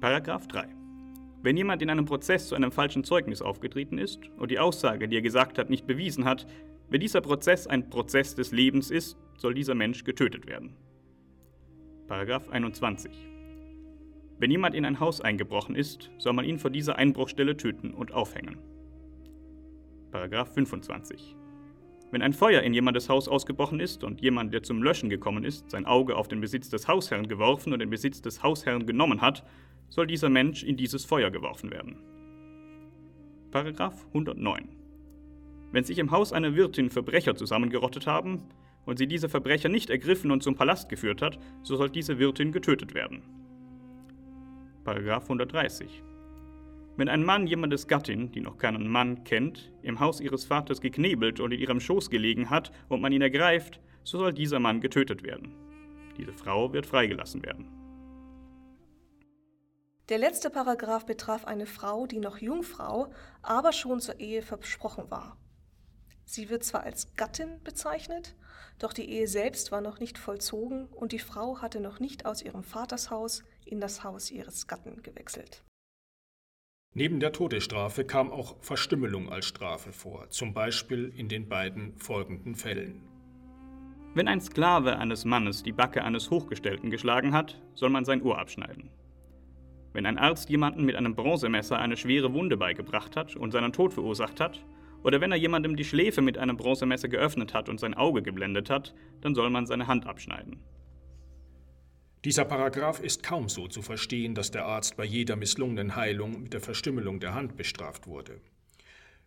Paragraph 0.00 0.46
3. 0.48 0.68
Wenn 1.42 1.56
jemand 1.56 1.82
in 1.82 1.90
einem 1.90 2.06
Prozess 2.06 2.48
zu 2.48 2.54
einem 2.54 2.72
falschen 2.72 3.04
Zeugnis 3.04 3.42
aufgetreten 3.42 3.98
ist 3.98 4.20
und 4.38 4.50
die 4.50 4.58
Aussage, 4.58 5.06
die 5.06 5.16
er 5.16 5.22
gesagt 5.22 5.58
hat, 5.58 5.70
nicht 5.70 5.86
bewiesen 5.86 6.24
hat, 6.24 6.46
wenn 6.88 7.00
dieser 7.00 7.20
Prozess 7.20 7.66
ein 7.66 7.90
Prozess 7.90 8.34
des 8.34 8.52
Lebens 8.52 8.90
ist, 8.90 9.16
soll 9.36 9.54
dieser 9.54 9.74
Mensch 9.74 10.04
getötet 10.04 10.46
werden. 10.46 10.76
Paragraph 12.06 12.48
21. 12.48 13.35
Wenn 14.38 14.50
jemand 14.50 14.74
in 14.74 14.84
ein 14.84 15.00
Haus 15.00 15.20
eingebrochen 15.20 15.74
ist, 15.74 16.10
soll 16.18 16.34
man 16.34 16.44
ihn 16.44 16.58
vor 16.58 16.70
dieser 16.70 16.96
Einbruchstelle 16.96 17.56
töten 17.56 17.94
und 17.94 18.12
aufhängen. 18.12 18.58
Paragraph 20.10 20.52
25. 20.52 21.34
Wenn 22.10 22.22
ein 22.22 22.34
Feuer 22.34 22.62
in 22.62 22.74
jemandes 22.74 23.08
Haus 23.08 23.28
ausgebrochen 23.28 23.80
ist 23.80 24.04
und 24.04 24.20
jemand, 24.20 24.52
der 24.52 24.62
zum 24.62 24.82
Löschen 24.82 25.08
gekommen 25.08 25.42
ist, 25.42 25.70
sein 25.70 25.86
Auge 25.86 26.16
auf 26.16 26.28
den 26.28 26.40
Besitz 26.40 26.68
des 26.68 26.86
Hausherrn 26.86 27.28
geworfen 27.28 27.72
und 27.72 27.78
den 27.78 27.90
Besitz 27.90 28.20
des 28.20 28.42
Hausherrn 28.42 28.86
genommen 28.86 29.22
hat, 29.22 29.42
soll 29.88 30.06
dieser 30.06 30.28
Mensch 30.28 30.62
in 30.62 30.76
dieses 30.76 31.04
Feuer 31.04 31.30
geworfen 31.30 31.70
werden. 31.70 31.96
Paragraph 33.50 34.06
109. 34.08 34.68
Wenn 35.72 35.84
sich 35.84 35.98
im 35.98 36.10
Haus 36.10 36.32
einer 36.32 36.54
Wirtin 36.54 36.90
Verbrecher 36.90 37.34
zusammengerottet 37.34 38.06
haben 38.06 38.42
und 38.84 38.98
sie 38.98 39.06
diese 39.06 39.28
Verbrecher 39.28 39.68
nicht 39.68 39.90
ergriffen 39.90 40.30
und 40.30 40.42
zum 40.42 40.54
Palast 40.54 40.88
geführt 40.88 41.22
hat, 41.22 41.38
so 41.62 41.76
soll 41.76 41.90
diese 41.90 42.18
Wirtin 42.18 42.52
getötet 42.52 42.94
werden. 42.94 43.22
Paragraph 44.86 45.24
130. 45.24 46.04
Wenn 46.96 47.08
ein 47.08 47.24
Mann 47.24 47.48
jemandes 47.48 47.88
Gattin, 47.88 48.30
die 48.30 48.40
noch 48.40 48.56
keinen 48.56 48.86
Mann 48.86 49.24
kennt, 49.24 49.72
im 49.82 49.98
Haus 49.98 50.20
ihres 50.20 50.44
Vaters 50.44 50.80
geknebelt 50.80 51.40
und 51.40 51.50
in 51.50 51.58
ihrem 51.58 51.80
Schoß 51.80 52.08
gelegen 52.08 52.50
hat 52.50 52.70
und 52.88 53.00
man 53.00 53.10
ihn 53.10 53.20
ergreift, 53.20 53.80
so 54.04 54.18
soll 54.18 54.32
dieser 54.32 54.60
Mann 54.60 54.80
getötet 54.80 55.24
werden. 55.24 55.56
Diese 56.16 56.32
Frau 56.32 56.72
wird 56.72 56.86
freigelassen 56.86 57.42
werden. 57.42 57.68
Der 60.08 60.18
letzte 60.18 60.50
Paragraph 60.50 61.04
betraf 61.04 61.46
eine 61.46 61.66
Frau, 61.66 62.06
die 62.06 62.20
noch 62.20 62.38
Jungfrau, 62.38 63.12
aber 63.42 63.72
schon 63.72 63.98
zur 63.98 64.20
Ehe 64.20 64.40
versprochen 64.40 65.10
war. 65.10 65.36
Sie 66.24 66.48
wird 66.48 66.62
zwar 66.62 66.84
als 66.84 67.12
Gattin 67.16 67.60
bezeichnet, 67.64 68.36
doch 68.78 68.92
die 68.92 69.10
Ehe 69.10 69.26
selbst 69.26 69.72
war 69.72 69.80
noch 69.80 69.98
nicht 69.98 70.16
vollzogen 70.16 70.86
und 70.86 71.10
die 71.10 71.18
Frau 71.18 71.60
hatte 71.60 71.80
noch 71.80 71.98
nicht 71.98 72.24
aus 72.24 72.40
ihrem 72.40 72.62
Vatershaus 72.62 73.42
in 73.66 73.80
das 73.80 74.04
Haus 74.04 74.30
ihres 74.30 74.66
Gatten 74.66 75.02
gewechselt. 75.02 75.62
Neben 76.94 77.20
der 77.20 77.32
Todesstrafe 77.32 78.04
kam 78.04 78.30
auch 78.30 78.56
Verstümmelung 78.62 79.30
als 79.30 79.46
Strafe 79.46 79.92
vor, 79.92 80.30
zum 80.30 80.54
Beispiel 80.54 81.12
in 81.14 81.28
den 81.28 81.48
beiden 81.48 81.94
folgenden 81.98 82.54
Fällen. 82.54 83.02
Wenn 84.14 84.28
ein 84.28 84.40
Sklave 84.40 84.96
eines 84.98 85.26
Mannes 85.26 85.62
die 85.62 85.72
Backe 85.72 86.02
eines 86.02 86.30
Hochgestellten 86.30 86.90
geschlagen 86.90 87.34
hat, 87.34 87.60
soll 87.74 87.90
man 87.90 88.06
sein 88.06 88.22
Ohr 88.22 88.38
abschneiden. 88.38 88.88
Wenn 89.92 90.06
ein 90.06 90.16
Arzt 90.16 90.48
jemanden 90.48 90.86
mit 90.86 90.96
einem 90.96 91.14
Bronzemesser 91.14 91.78
eine 91.78 91.98
schwere 91.98 92.32
Wunde 92.32 92.56
beigebracht 92.56 93.14
hat 93.14 93.36
und 93.36 93.50
seinen 93.50 93.74
Tod 93.74 93.92
verursacht 93.92 94.40
hat, 94.40 94.64
oder 95.02 95.20
wenn 95.20 95.32
er 95.32 95.36
jemandem 95.36 95.76
die 95.76 95.84
Schläfe 95.84 96.22
mit 96.22 96.38
einem 96.38 96.56
Bronzemesser 96.56 97.08
geöffnet 97.08 97.52
hat 97.52 97.68
und 97.68 97.78
sein 97.78 97.94
Auge 97.94 98.22
geblendet 98.22 98.70
hat, 98.70 98.94
dann 99.20 99.34
soll 99.34 99.50
man 99.50 99.66
seine 99.66 99.86
Hand 99.86 100.06
abschneiden. 100.06 100.62
Dieser 102.26 102.44
Paragraph 102.44 102.98
ist 102.98 103.22
kaum 103.22 103.48
so 103.48 103.68
zu 103.68 103.82
verstehen, 103.82 104.34
dass 104.34 104.50
der 104.50 104.64
Arzt 104.64 104.96
bei 104.96 105.04
jeder 105.04 105.36
misslungenen 105.36 105.94
Heilung 105.94 106.42
mit 106.42 106.54
der 106.54 106.60
Verstümmelung 106.60 107.20
der 107.20 107.34
Hand 107.34 107.56
bestraft 107.56 108.08
wurde. 108.08 108.40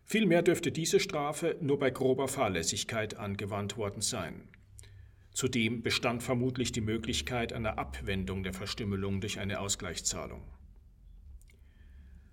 Vielmehr 0.04 0.42
dürfte 0.42 0.70
diese 0.70 1.00
Strafe 1.00 1.56
nur 1.62 1.78
bei 1.78 1.88
grober 1.88 2.28
Fahrlässigkeit 2.28 3.16
angewandt 3.16 3.78
worden 3.78 4.02
sein. 4.02 4.50
Zudem 5.32 5.82
bestand 5.82 6.22
vermutlich 6.22 6.72
die 6.72 6.82
Möglichkeit 6.82 7.54
einer 7.54 7.78
Abwendung 7.78 8.42
der 8.42 8.52
Verstümmelung 8.52 9.22
durch 9.22 9.38
eine 9.38 9.60
Ausgleichszahlung. 9.60 10.42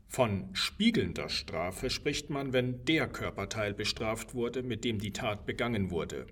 Von 0.10 0.50
spiegelnder 0.54 1.30
Strafe 1.30 1.90
spricht 1.90 2.30
man, 2.30 2.52
wenn 2.52 2.84
der 2.84 3.08
Körperteil 3.08 3.74
bestraft 3.74 4.34
wurde, 4.34 4.64
mit 4.64 4.84
dem 4.84 5.00
die 5.00 5.14
Tat 5.14 5.46
begangen 5.46 5.92
wurde, 5.92 6.28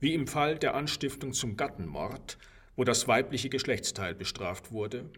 wie 0.00 0.14
im 0.14 0.26
Fall 0.26 0.58
der 0.58 0.74
Anstiftung 0.74 1.34
zum 1.34 1.58
Gattenmord, 1.58 2.38
wo 2.78 2.84
das 2.84 3.08
weibliche 3.08 3.48
Geschlechtsteil 3.48 4.14
bestraft 4.14 4.70
wurde, 4.70 5.10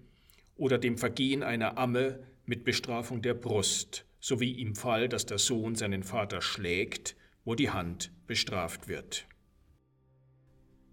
oder 0.57 0.79
dem 0.79 0.97
Vergehen 0.97 1.43
einer 1.43 1.77
Amme 1.77 2.27
mit 2.47 2.65
Bestrafung 2.65 3.21
der 3.21 3.35
Brust, 3.35 4.07
sowie 4.19 4.53
im 4.63 4.75
Fall, 4.75 5.11
dass 5.11 5.27
der 5.27 5.37
Sohn 5.37 5.75
seinen 5.75 6.03
Vater 6.03 6.41
schlägt, 6.41 7.17
wo 7.45 7.55
die 7.55 7.69
Hand 7.69 8.13
bestraft 8.27 8.89
wird. 8.89 9.29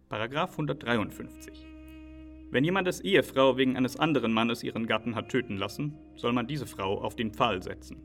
Paragraph 0.09 0.51
153. 0.51 1.65
Wenn 2.51 2.65
jemandes 2.65 2.99
Ehefrau 2.99 3.55
wegen 3.55 3.77
eines 3.77 3.95
anderen 3.95 4.33
Mannes 4.33 4.61
ihren 4.61 4.87
Gatten 4.87 5.15
hat 5.15 5.29
töten 5.29 5.55
lassen, 5.55 5.97
soll 6.17 6.33
man 6.33 6.47
diese 6.47 6.67
Frau 6.67 7.01
auf 7.01 7.15
den 7.15 7.31
Pfahl 7.31 7.63
setzen. 7.63 8.03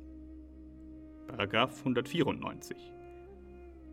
Paragraph 1.27 1.81
194. 1.81 2.77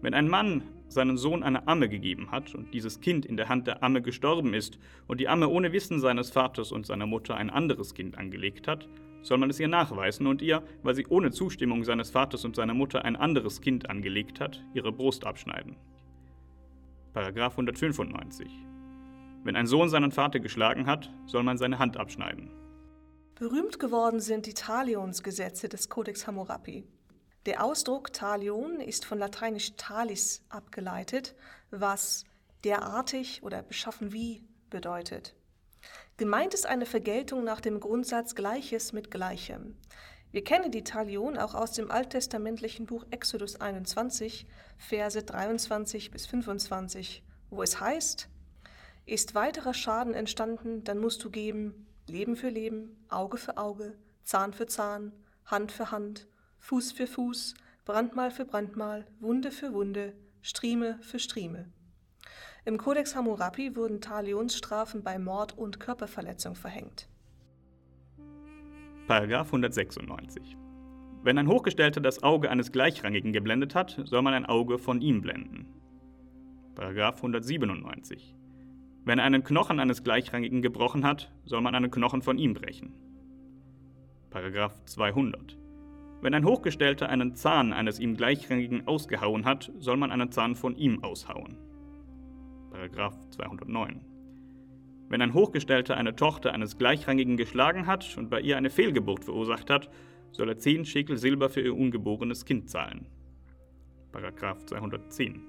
Wenn 0.02 0.14
ein 0.14 0.30
Mann 0.30 0.64
seinen 0.88 1.18
Sohn 1.18 1.44
eine 1.44 1.68
Amme 1.68 1.90
gegeben 1.90 2.32
hat 2.32 2.56
und 2.56 2.74
dieses 2.74 3.02
Kind 3.02 3.26
in 3.26 3.38
der 3.38 3.50
Hand 3.50 3.68
der 3.68 3.84
Amme 3.84 4.02
gestorben 4.02 4.54
ist 4.54 4.80
und 5.08 5.20
die 5.20 5.28
Amme 5.28 5.48
ohne 5.50 5.72
Wissen 5.72 6.00
seines 6.00 6.32
Vaters 6.32 6.72
und 6.72 6.86
seiner 6.86 7.06
Mutter 7.06 7.36
ein 7.36 7.50
anderes 7.50 7.94
Kind 7.94 8.18
angelegt 8.18 8.68
hat, 8.68 8.88
soll 9.22 9.38
man 9.38 9.50
es 9.50 9.60
ihr 9.60 9.68
nachweisen 9.68 10.28
und 10.28 10.42
ihr, 10.42 10.64
weil 10.84 10.96
sie 10.96 11.06
ohne 11.08 11.32
Zustimmung 11.32 11.84
seines 11.84 12.10
Vaters 12.10 12.46
und 12.46 12.56
seiner 12.56 12.74
Mutter 12.74 13.04
ein 13.04 13.16
anderes 13.16 13.62
Kind 13.62 13.90
angelegt 13.90 14.40
hat, 14.40 14.64
ihre 14.74 14.92
Brust 14.92 15.26
abschneiden. 15.26 15.76
Paragraph 17.14 17.54
195. 17.54 18.48
Wenn 19.44 19.56
ein 19.56 19.68
Sohn 19.68 19.90
seinen 19.90 20.12
Vater 20.12 20.40
geschlagen 20.40 20.86
hat, 20.86 21.12
soll 21.26 21.44
man 21.44 21.58
seine 21.58 21.80
Hand 21.80 21.98
abschneiden. 21.98 22.52
Berühmt 23.36 23.80
geworden 23.80 24.20
sind 24.20 24.46
die 24.46 24.54
Talionsgesetze 24.54 25.70
des 25.70 25.90
Codex 25.90 26.28
Hammurapi. 26.28 26.86
Der 27.45 27.63
Ausdruck 27.63 28.12
Talion 28.12 28.82
ist 28.82 29.06
von 29.06 29.17
lateinisch 29.17 29.73
talis 29.78 30.41
abgeleitet, 30.49 31.36
was 31.71 32.25
derartig 32.65 33.43
oder 33.43 33.63
beschaffen 33.63 34.12
wie 34.12 34.43
bedeutet. 34.69 35.36
Gemeint 36.17 36.54
ist 36.54 36.65
eine 36.65 36.86
Vergeltung 36.86 37.45
nach 37.45 37.62
dem 37.62 37.80
Grundsatz 37.80 38.36
Gleiches 38.36 38.91
mit 38.91 39.10
Gleichem. 39.10 39.78
Wir 40.32 40.43
kennen 40.43 40.69
die 40.69 40.84
Talion 40.84 41.38
auch 41.38 41.56
aus 41.56 41.71
dem 41.71 41.89
alttestamentlichen 41.89 42.86
Buch 42.86 43.06
Exodus 43.10 43.62
21, 43.62 44.45
Verse 44.78 45.23
23 45.23 46.12
bis 46.12 46.25
25, 46.28 47.23
wo 47.49 47.63
es 47.63 47.80
heißt, 47.80 48.28
ist 49.06 49.34
weiterer 49.34 49.73
Schaden 49.73 50.13
entstanden, 50.13 50.84
dann 50.84 50.99
musst 50.99 51.23
du 51.23 51.30
geben 51.32 51.88
Leben 52.06 52.36
für 52.36 52.49
Leben, 52.49 53.06
Auge 53.08 53.38
für 53.38 53.58
Auge, 53.58 53.97
Zahn 54.23 54.52
für 54.52 54.67
Zahn, 54.67 55.13
Hand 55.45 55.71
für 55.71 55.89
Hand 55.89 56.28
Fuß 56.60 56.91
für 56.91 57.08
Fuß, 57.08 57.56
Brandmal 57.86 58.32
für 58.32 58.45
Brandmal, 58.45 59.08
Wunde 59.19 59.52
für 59.52 59.74
Wunde, 59.74 60.13
Strieme 60.41 61.00
für 61.02 61.19
Strieme. 61.19 61.72
Im 62.65 62.78
Kodex 62.78 63.15
Hammurapi 63.15 63.76
wurden 63.76 64.02
Talionsstrafen 64.02 65.02
bei 65.02 65.17
Mord 65.17 65.58
und 65.58 65.80
Körperverletzung 65.80 66.56
verhängt. 66.56 67.08
Paragraph 69.08 69.48
196. 69.48 70.56
Wenn 71.24 71.38
ein 71.38 71.48
Hochgestellter 71.48 72.00
das 72.00 72.22
Auge 72.22 72.52
eines 72.52 72.72
Gleichrangigen 72.72 73.34
geblendet 73.34 73.74
hat, 73.74 74.00
soll 74.06 74.22
man 74.22 74.34
ein 74.34 74.45
Auge 74.45 74.78
von 74.78 75.02
ihm 75.02 75.22
blenden. 75.22 75.65
Paragraph 76.76 77.17
197. 77.17 78.36
Wenn 79.04 79.17
er 79.17 79.26
einen 79.26 79.43
Knochen 79.43 79.80
eines 79.80 80.04
Gleichrangigen 80.04 80.62
gebrochen 80.62 81.06
hat, 81.06 81.32
soll 81.45 81.62
man 81.62 81.74
einen 81.74 81.89
Knochen 81.89 82.22
von 82.22 82.38
ihm 82.38 82.54
brechen. 82.54 82.93
Paragraph 84.30 84.86
200. 84.86 85.58
Wenn 86.21 86.34
ein 86.34 86.45
Hochgestellter 86.45 87.08
einen 87.08 87.34
Zahn 87.36 87.71
eines 87.71 87.99
ihm 87.99 88.17
Gleichrangigen 88.17 88.88
ausgehauen 88.88 89.45
hat, 89.45 89.71
soll 89.79 89.95
man 89.95 90.12
einen 90.12 90.32
Zahn 90.32 90.55
von 90.55 90.75
ihm 90.75 91.01
aushauen. 91.01 91.58
Paragraph 92.71 93.15
209. 93.29 94.01
Wenn 95.08 95.21
ein 95.21 95.34
Hochgestellter 95.34 95.95
eine 95.95 96.15
Tochter 96.15 96.53
eines 96.53 96.77
Gleichrangigen 96.77 97.38
geschlagen 97.38 97.88
hat 97.88 98.17
und 98.17 98.29
bei 98.29 98.41
ihr 98.41 98.58
eine 98.58 98.69
Fehlgeburt 98.69 99.23
verursacht 99.23 99.69
hat, 99.69 99.89
soll 100.32 100.49
er 100.49 100.58
10 100.58 100.86
Schekel 100.86 101.17
Silber 101.17 101.49
für 101.49 101.62
ihr 101.62 101.75
ungeborenes 101.75 102.45
Kind 102.45 102.69
zahlen. 102.69 103.08
Paragraph 104.12 104.65
210. 104.65 105.41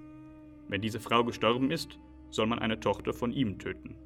Wenn 0.68 0.80
diese 0.80 1.00
Frau 1.00 1.24
gestorben 1.24 1.70
ist, 1.70 1.98
soll 2.30 2.46
man 2.46 2.61
eine 2.61 2.78
Tochter 2.78 3.12
von 3.12 3.33
ihm 3.33 3.59
töten. 3.59 3.96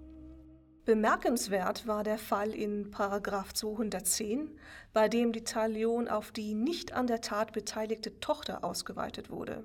Bemerkenswert 0.84 1.86
war 1.86 2.04
der 2.04 2.18
Fall 2.18 2.50
in 2.50 2.90
Paragraph 2.90 3.54
210, 3.54 4.58
bei 4.92 5.08
dem 5.08 5.32
die 5.32 5.42
Talion 5.42 6.08
auf 6.08 6.30
die 6.30 6.52
nicht 6.52 6.92
an 6.92 7.06
der 7.06 7.22
Tat 7.22 7.52
beteiligte 7.52 8.20
Tochter 8.20 8.62
ausgeweitet 8.62 9.30
wurde. 9.30 9.64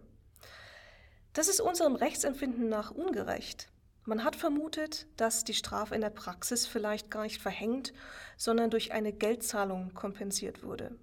Das 1.33 1.49
ist 1.49 1.59
unserem 1.59 1.95
Rechtsempfinden 1.95 2.69
nach 2.69 2.91
ungerecht. 2.91 3.69
Man 4.05 4.23
hat 4.23 4.37
vermutet, 4.37 5.07
dass 5.17 5.43
die 5.43 5.53
Strafe 5.53 5.93
in 5.93 6.01
der 6.01 6.09
Praxis 6.09 6.65
vielleicht 6.65 7.11
gar 7.11 7.23
nicht 7.23 7.41
verhängt, 7.41 7.91
sondern 8.37 8.69
durch 8.69 8.93
eine 8.93 9.11
Geldzahlung 9.11 9.93
kompensiert 9.93 10.63
wurde. 10.63 10.97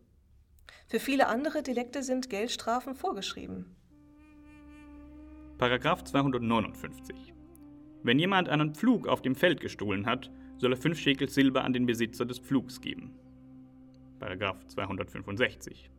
Für 0.88 0.98
viele 0.98 1.26
andere 1.26 1.62
Delikte 1.62 2.02
sind 2.02 2.30
Geldstrafen 2.30 2.94
vorgeschrieben. 2.94 3.76
Paragraph 5.58 6.04
259 6.04 7.35
wenn 8.06 8.18
jemand 8.18 8.48
einen 8.48 8.74
Pflug 8.74 9.08
auf 9.08 9.20
dem 9.20 9.34
Feld 9.34 9.60
gestohlen 9.60 10.06
hat, 10.06 10.30
soll 10.58 10.72
er 10.72 10.76
fünf 10.76 10.98
Schekel 10.98 11.28
Silber 11.28 11.64
an 11.64 11.72
den 11.72 11.86
Besitzer 11.86 12.24
des 12.24 12.38
Pflugs 12.38 12.80
geben. 12.80 13.14
Paragraph 14.18 14.64
265. 14.68 15.90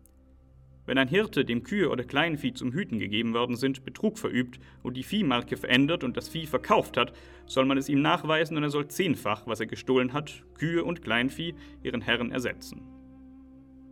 Wenn 0.85 0.97
ein 0.97 1.09
Hirte, 1.09 1.43
dem 1.43 1.63
Kühe 1.63 1.89
oder 1.89 2.05
Kleinvieh 2.05 2.53
zum 2.53 2.71
Hüten 2.71 2.97
gegeben 2.97 3.33
worden 3.33 3.57
sind, 3.57 3.83
Betrug 3.83 4.17
verübt 4.17 4.57
und 4.83 4.95
die 4.95 5.03
Viehmarke 5.03 5.57
verändert 5.57 6.05
und 6.05 6.15
das 6.15 6.29
Vieh 6.29 6.47
verkauft 6.47 6.95
hat, 6.95 7.11
soll 7.45 7.65
man 7.65 7.77
es 7.77 7.89
ihm 7.89 8.01
nachweisen 8.01 8.55
und 8.55 8.63
er 8.63 8.69
soll 8.69 8.87
zehnfach, 8.87 9.45
was 9.45 9.59
er 9.59 9.65
gestohlen 9.65 10.13
hat, 10.13 10.43
Kühe 10.55 10.85
und 10.85 11.01
Kleinvieh, 11.01 11.55
ihren 11.83 12.01
Herren 12.01 12.31
ersetzen. 12.31 12.81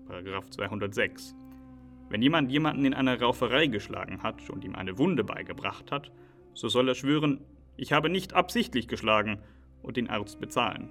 Paragraph 0.08 0.49
206. 0.51 1.36
Wenn 2.10 2.21
jemand 2.21 2.49
jemanden 2.49 2.86
in 2.86 2.93
einer 2.93 3.19
Rauferei 3.19 3.67
geschlagen 3.67 4.23
hat 4.23 4.49
und 4.49 4.63
ihm 4.63 4.75
eine 4.75 4.97
Wunde 4.97 5.25
beigebracht 5.25 5.91
hat, 5.91 6.12
so 6.54 6.69
soll 6.69 6.88
er 6.88 6.95
schwören, 6.95 7.41
ich 7.77 7.91
habe 7.91 8.09
nicht 8.09 8.33
absichtlich 8.33 8.88
geschlagen 8.88 9.39
und 9.83 9.97
den 9.97 10.09
Arzt 10.09 10.39
bezahlen. 10.39 10.89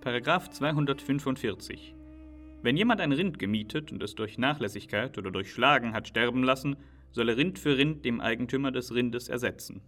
Paragraph 0.00 0.50
245. 0.50 1.94
Wenn 2.62 2.76
jemand 2.76 3.00
ein 3.00 3.12
Rind 3.12 3.38
gemietet 3.38 3.92
und 3.92 4.02
es 4.02 4.14
durch 4.14 4.38
Nachlässigkeit 4.38 5.18
oder 5.18 5.30
durch 5.30 5.52
Schlagen 5.52 5.92
hat 5.92 6.08
sterben 6.08 6.42
lassen, 6.42 6.76
soll 7.12 7.28
er 7.28 7.36
Rind 7.36 7.58
für 7.58 7.76
Rind 7.76 8.04
dem 8.04 8.20
Eigentümer 8.20 8.72
des 8.72 8.94
Rindes 8.94 9.28
ersetzen. 9.28 9.82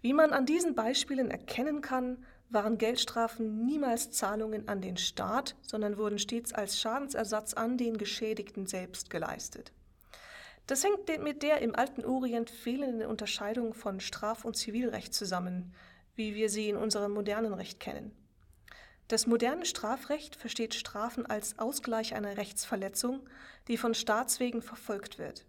Wie 0.00 0.12
man 0.12 0.32
an 0.32 0.46
diesen 0.46 0.74
Beispielen 0.74 1.30
erkennen 1.30 1.80
kann, 1.80 2.24
waren 2.50 2.76
Geldstrafen 2.76 3.64
niemals 3.64 4.10
Zahlungen 4.10 4.68
an 4.68 4.80
den 4.80 4.96
Staat, 4.96 5.56
sondern 5.62 5.96
wurden 5.96 6.18
stets 6.18 6.52
als 6.52 6.80
Schadensersatz 6.80 7.54
an 7.54 7.78
den 7.78 7.96
Geschädigten 7.96 8.66
selbst 8.66 9.10
geleistet. 9.10 9.72
Das 10.66 10.84
hängt 10.84 11.08
mit 11.22 11.42
der 11.42 11.60
im 11.60 11.74
alten 11.74 12.04
Orient 12.04 12.50
fehlenden 12.50 13.08
Unterscheidung 13.08 13.74
von 13.74 14.00
Straf- 14.00 14.44
und 14.44 14.56
Zivilrecht 14.56 15.12
zusammen, 15.12 15.74
wie 16.14 16.34
wir 16.34 16.48
sie 16.48 16.68
in 16.68 16.76
unserem 16.76 17.12
modernen 17.12 17.54
Recht 17.54 17.80
kennen. 17.80 18.14
Das 19.08 19.26
moderne 19.26 19.66
Strafrecht 19.66 20.36
versteht 20.36 20.74
Strafen 20.74 21.26
als 21.26 21.58
Ausgleich 21.58 22.14
einer 22.14 22.36
Rechtsverletzung, 22.36 23.28
die 23.68 23.76
von 23.76 23.94
Staatswegen 23.94 24.62
verfolgt 24.62 25.18
wird. 25.18 25.44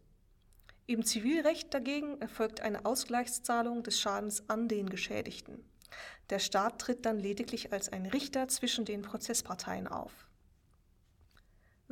Im 0.86 1.06
Zivilrecht 1.06 1.74
dagegen 1.74 2.20
erfolgt 2.20 2.60
eine 2.60 2.86
Ausgleichszahlung 2.86 3.84
des 3.84 4.02
Schadens 4.02 4.50
an 4.50 4.68
den 4.68 4.90
Geschädigten. 4.90 5.64
Der 6.30 6.40
Staat 6.40 6.80
tritt 6.80 7.06
dann 7.06 7.20
lediglich 7.20 7.72
als 7.72 7.88
ein 7.88 8.06
Richter 8.06 8.48
zwischen 8.50 8.84
den 8.84 9.02
Prozessparteien 9.02 9.88
auf. 9.88 10.28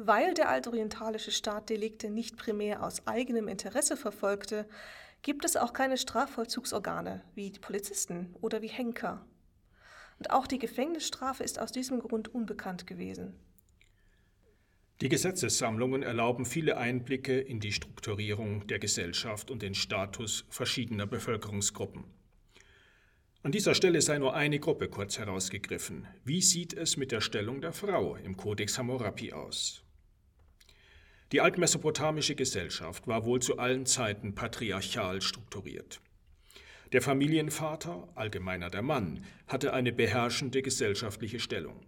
Weil 0.03 0.33
der 0.33 0.49
altorientalische 0.49 1.29
Staat 1.29 1.69
Delikte 1.69 2.09
nicht 2.09 2.35
primär 2.35 2.81
aus 2.81 3.05
eigenem 3.05 3.47
Interesse 3.47 3.95
verfolgte, 3.95 4.67
gibt 5.21 5.45
es 5.45 5.55
auch 5.55 5.73
keine 5.73 5.95
Strafvollzugsorgane 5.95 7.23
wie 7.35 7.51
Polizisten 7.51 8.35
oder 8.41 8.63
wie 8.63 8.67
Henker. 8.67 9.23
Und 10.17 10.31
auch 10.31 10.47
die 10.47 10.57
Gefängnisstrafe 10.57 11.43
ist 11.43 11.59
aus 11.59 11.71
diesem 11.71 11.99
Grund 11.99 12.33
unbekannt 12.33 12.87
gewesen. 12.87 13.35
Die 15.01 15.09
Gesetzessammlungen 15.09 16.01
erlauben 16.01 16.45
viele 16.45 16.77
Einblicke 16.77 17.39
in 17.39 17.59
die 17.59 17.71
Strukturierung 17.71 18.65
der 18.65 18.79
Gesellschaft 18.79 19.51
und 19.51 19.61
den 19.61 19.75
Status 19.75 20.45
verschiedener 20.49 21.05
Bevölkerungsgruppen. 21.05 22.05
An 23.43 23.51
dieser 23.51 23.75
Stelle 23.75 24.01
sei 24.01 24.17
nur 24.17 24.33
eine 24.33 24.59
Gruppe 24.59 24.89
kurz 24.89 25.19
herausgegriffen. 25.19 26.07
Wie 26.25 26.41
sieht 26.41 26.73
es 26.73 26.97
mit 26.97 27.11
der 27.11 27.21
Stellung 27.21 27.61
der 27.61 27.73
Frau 27.73 28.15
im 28.15 28.35
Kodex 28.35 28.79
Hammurapi 28.79 29.33
aus? 29.33 29.83
Die 31.31 31.39
altmesopotamische 31.39 32.35
Gesellschaft 32.35 33.07
war 33.07 33.23
wohl 33.25 33.41
zu 33.41 33.57
allen 33.57 33.85
Zeiten 33.85 34.35
patriarchal 34.35 35.21
strukturiert. 35.21 36.01
Der 36.91 37.01
Familienvater, 37.01 38.09
allgemeiner 38.15 38.69
der 38.69 38.81
Mann, 38.81 39.23
hatte 39.47 39.73
eine 39.73 39.93
beherrschende 39.93 40.61
gesellschaftliche 40.61 41.39
Stellung. 41.39 41.79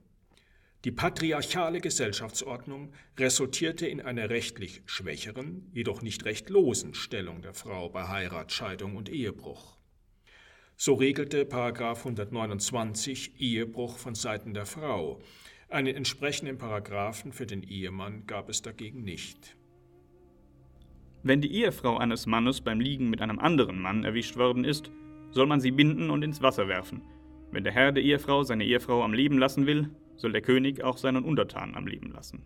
Die 0.86 0.92
patriarchale 0.92 1.82
Gesellschaftsordnung 1.82 2.94
resultierte 3.18 3.86
in 3.86 4.00
einer 4.00 4.30
rechtlich 4.30 4.82
schwächeren, 4.86 5.70
jedoch 5.74 6.02
nicht 6.02 6.24
rechtlosen 6.24 6.94
Stellung 6.94 7.42
der 7.42 7.54
Frau 7.54 7.90
bei 7.90 8.08
Heirat, 8.08 8.54
Scheidung 8.54 8.96
und 8.96 9.10
Ehebruch. 9.10 9.78
So 10.78 10.94
regelte 10.96 11.48
129 11.50 13.40
Ehebruch 13.40 13.98
von 13.98 14.16
Seiten 14.16 14.54
der 14.54 14.66
Frau, 14.66 15.22
einen 15.74 15.96
entsprechenden 15.96 16.58
Paragraphen 16.58 17.34
für 17.34 17.46
den 17.46 17.64
Ehemann 17.64 18.26
gab 18.28 18.50
es 18.50 18.62
dagegen 18.62 19.04
nicht. 19.04 19.58
Wenn 21.24 21.42
die 21.42 21.54
Ehefrau 21.54 21.98
eines 21.98 22.26
Mannes 22.26 22.62
beim 22.62 22.80
Liegen 22.80 23.10
mit 23.10 23.22
einem 23.22 23.40
anderen 23.40 23.82
Mann 23.82 24.04
erwischt 24.04 24.38
worden 24.38 24.66
ist, 24.66 24.92
soll 25.32 25.48
man 25.48 25.62
sie 25.62 25.72
binden 25.72 26.10
und 26.10 26.24
ins 26.24 26.42
Wasser 26.42 26.68
werfen. 26.68 27.02
Wenn 27.52 27.64
der 27.64 27.74
Herr 27.74 27.92
der 27.92 28.04
Ehefrau 28.04 28.44
seine 28.44 28.66
Ehefrau 28.66 29.04
am 29.04 29.14
Leben 29.14 29.38
lassen 29.38 29.66
will, 29.66 29.90
soll 30.16 30.32
der 30.32 30.42
König 30.42 30.84
auch 30.84 30.98
seinen 30.98 31.24
Untertan 31.24 31.76
am 31.76 31.88
Leben 31.88 32.12
lassen. 32.12 32.44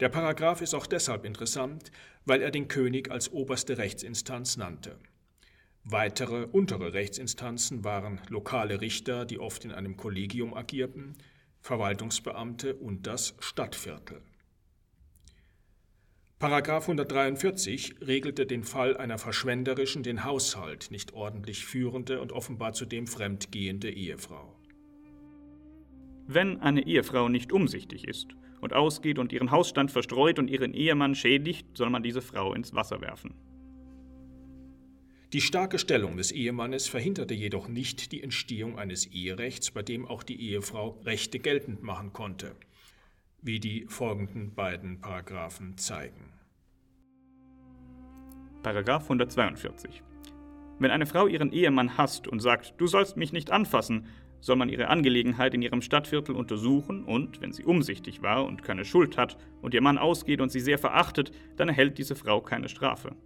Der 0.00 0.08
Paragraph 0.08 0.60
ist 0.60 0.74
auch 0.74 0.86
deshalb 0.86 1.24
interessant, 1.24 1.90
weil 2.24 2.42
er 2.42 2.50
den 2.50 2.68
König 2.68 3.10
als 3.10 3.32
oberste 3.32 3.78
Rechtsinstanz 3.78 4.56
nannte. 4.56 4.98
Weitere 5.86 6.46
untere 6.46 6.94
Rechtsinstanzen 6.94 7.84
waren 7.84 8.18
lokale 8.28 8.80
Richter, 8.80 9.26
die 9.26 9.38
oft 9.38 9.66
in 9.66 9.70
einem 9.70 9.98
Kollegium 9.98 10.54
agierten, 10.54 11.14
Verwaltungsbeamte 11.60 12.74
und 12.74 13.06
das 13.06 13.36
Stadtviertel. 13.38 14.22
Paragraph 16.38 16.84
143 16.84 17.96
regelte 18.00 18.46
den 18.46 18.64
Fall 18.64 18.96
einer 18.96 19.18
verschwenderischen, 19.18 20.02
den 20.02 20.24
Haushalt 20.24 20.90
nicht 20.90 21.12
ordentlich 21.12 21.66
führende 21.66 22.20
und 22.22 22.32
offenbar 22.32 22.72
zudem 22.72 23.06
fremdgehende 23.06 23.90
Ehefrau. 23.90 24.56
Wenn 26.26 26.60
eine 26.60 26.86
Ehefrau 26.86 27.28
nicht 27.28 27.52
umsichtig 27.52 28.08
ist 28.08 28.28
und 28.62 28.72
ausgeht 28.72 29.18
und 29.18 29.32
ihren 29.34 29.50
Hausstand 29.50 29.90
verstreut 29.90 30.38
und 30.38 30.48
ihren 30.48 30.72
Ehemann 30.72 31.14
schädigt, 31.14 31.76
soll 31.76 31.90
man 31.90 32.02
diese 32.02 32.22
Frau 32.22 32.54
ins 32.54 32.74
Wasser 32.74 33.02
werfen. 33.02 33.34
Die 35.34 35.40
starke 35.40 35.80
Stellung 35.80 36.16
des 36.16 36.30
Ehemannes 36.30 36.86
verhinderte 36.86 37.34
jedoch 37.34 37.66
nicht 37.66 38.12
die 38.12 38.22
Entstehung 38.22 38.78
eines 38.78 39.06
Eherechts, 39.06 39.72
bei 39.72 39.82
dem 39.82 40.06
auch 40.06 40.22
die 40.22 40.40
Ehefrau 40.40 41.00
Rechte 41.04 41.40
geltend 41.40 41.82
machen 41.82 42.12
konnte, 42.12 42.54
wie 43.42 43.58
die 43.58 43.84
folgenden 43.88 44.54
beiden 44.54 45.00
Paragraphen 45.00 45.76
zeigen. 45.76 46.32
Paragraph 48.62 49.02
142. 49.02 50.04
Wenn 50.78 50.92
eine 50.92 51.04
Frau 51.04 51.26
ihren 51.26 51.50
Ehemann 51.50 51.98
hasst 51.98 52.28
und 52.28 52.38
sagt, 52.38 52.74
du 52.78 52.86
sollst 52.86 53.16
mich 53.16 53.32
nicht 53.32 53.50
anfassen, 53.50 54.06
soll 54.38 54.54
man 54.54 54.68
ihre 54.68 54.86
Angelegenheit 54.86 55.52
in 55.52 55.62
ihrem 55.62 55.82
Stadtviertel 55.82 56.36
untersuchen 56.36 57.02
und, 57.02 57.40
wenn 57.40 57.52
sie 57.52 57.64
umsichtig 57.64 58.22
war 58.22 58.44
und 58.44 58.62
keine 58.62 58.84
Schuld 58.84 59.16
hat 59.16 59.36
und 59.62 59.74
ihr 59.74 59.82
Mann 59.82 59.98
ausgeht 59.98 60.40
und 60.40 60.52
sie 60.52 60.60
sehr 60.60 60.78
verachtet, 60.78 61.32
dann 61.56 61.68
erhält 61.68 61.98
diese 61.98 62.14
Frau 62.14 62.40
keine 62.40 62.68
Strafe. 62.68 63.16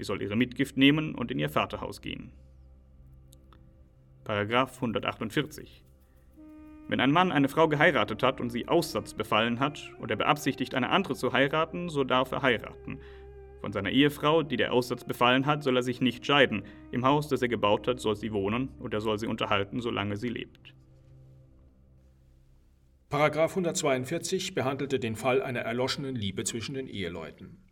Sie 0.00 0.04
soll 0.04 0.22
ihre 0.22 0.34
Mitgift 0.34 0.78
nehmen 0.78 1.14
und 1.14 1.30
in 1.30 1.38
ihr 1.38 1.50
Vaterhaus 1.50 2.00
gehen. 2.00 2.32
Paragraph 4.24 4.76
148. 4.76 5.84
Wenn 6.88 7.00
ein 7.00 7.12
Mann 7.12 7.30
eine 7.30 7.50
Frau 7.50 7.68
geheiratet 7.68 8.22
hat 8.22 8.40
und 8.40 8.48
sie 8.48 8.66
Aussatz 8.66 9.12
befallen 9.12 9.60
hat 9.60 9.92
und 9.98 10.10
er 10.10 10.16
beabsichtigt, 10.16 10.74
eine 10.74 10.88
andere 10.88 11.16
zu 11.16 11.34
heiraten, 11.34 11.90
so 11.90 12.02
darf 12.02 12.32
er 12.32 12.40
heiraten. 12.40 12.98
Von 13.60 13.72
seiner 13.72 13.90
Ehefrau, 13.90 14.42
die 14.42 14.56
der 14.56 14.72
Aussatz 14.72 15.04
befallen 15.04 15.44
hat, 15.44 15.62
soll 15.62 15.76
er 15.76 15.82
sich 15.82 16.00
nicht 16.00 16.24
scheiden. 16.24 16.62
Im 16.92 17.04
Haus, 17.04 17.28
das 17.28 17.42
er 17.42 17.48
gebaut 17.48 17.86
hat, 17.86 18.00
soll 18.00 18.16
sie 18.16 18.32
wohnen 18.32 18.70
und 18.78 18.94
er 18.94 19.02
soll 19.02 19.18
sie 19.18 19.26
unterhalten, 19.26 19.82
solange 19.82 20.16
sie 20.16 20.30
lebt. 20.30 20.74
Paragraph 23.10 23.50
142 23.50 24.54
behandelte 24.54 24.98
den 24.98 25.16
Fall 25.16 25.42
einer 25.42 25.60
erloschenen 25.60 26.14
Liebe 26.14 26.44
zwischen 26.44 26.74
den 26.74 26.88
Eheleuten. 26.88 27.69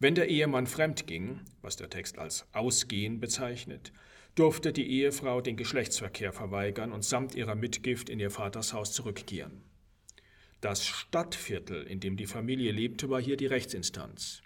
Wenn 0.00 0.14
der 0.14 0.28
Ehemann 0.28 0.68
fremd 0.68 1.08
ging, 1.08 1.40
was 1.60 1.74
der 1.74 1.90
Text 1.90 2.18
als 2.18 2.46
Ausgehen 2.52 3.18
bezeichnet, 3.18 3.92
durfte 4.36 4.72
die 4.72 4.88
Ehefrau 4.88 5.40
den 5.40 5.56
Geschlechtsverkehr 5.56 6.32
verweigern 6.32 6.92
und 6.92 7.04
samt 7.04 7.34
ihrer 7.34 7.56
Mitgift 7.56 8.08
in 8.08 8.20
ihr 8.20 8.30
Vaters 8.30 8.72
Haus 8.72 8.92
zurückkehren. 8.92 9.62
Das 10.60 10.86
Stadtviertel, 10.86 11.82
in 11.82 11.98
dem 11.98 12.16
die 12.16 12.26
Familie 12.26 12.70
lebte, 12.70 13.10
war 13.10 13.20
hier 13.20 13.36
die 13.36 13.46
Rechtsinstanz. 13.46 14.42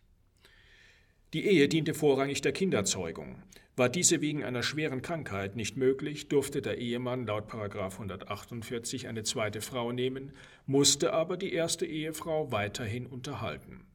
Die 1.34 1.44
Ehe 1.44 1.68
diente 1.68 1.92
vorrangig 1.92 2.40
der 2.40 2.52
Kinderzeugung. 2.52 3.42
War 3.76 3.90
diese 3.90 4.22
wegen 4.22 4.44
einer 4.44 4.62
schweren 4.62 5.02
Krankheit 5.02 5.56
nicht 5.56 5.76
möglich, 5.76 6.28
durfte 6.28 6.62
der 6.62 6.78
Ehemann 6.78 7.26
laut 7.26 7.52
148 7.52 9.06
eine 9.06 9.22
zweite 9.22 9.60
Frau 9.60 9.92
nehmen, 9.92 10.32
musste 10.64 11.12
aber 11.12 11.36
die 11.36 11.52
erste 11.52 11.84
Ehefrau 11.84 12.52
weiterhin 12.52 13.06
unterhalten. 13.06 13.86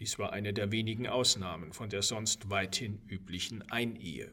Dies 0.00 0.18
war 0.18 0.32
eine 0.32 0.52
der 0.52 0.72
wenigen 0.72 1.06
Ausnahmen 1.06 1.72
von 1.72 1.88
der 1.88 2.02
sonst 2.02 2.50
weithin 2.50 3.02
üblichen 3.06 3.62
Einehe. 3.70 4.32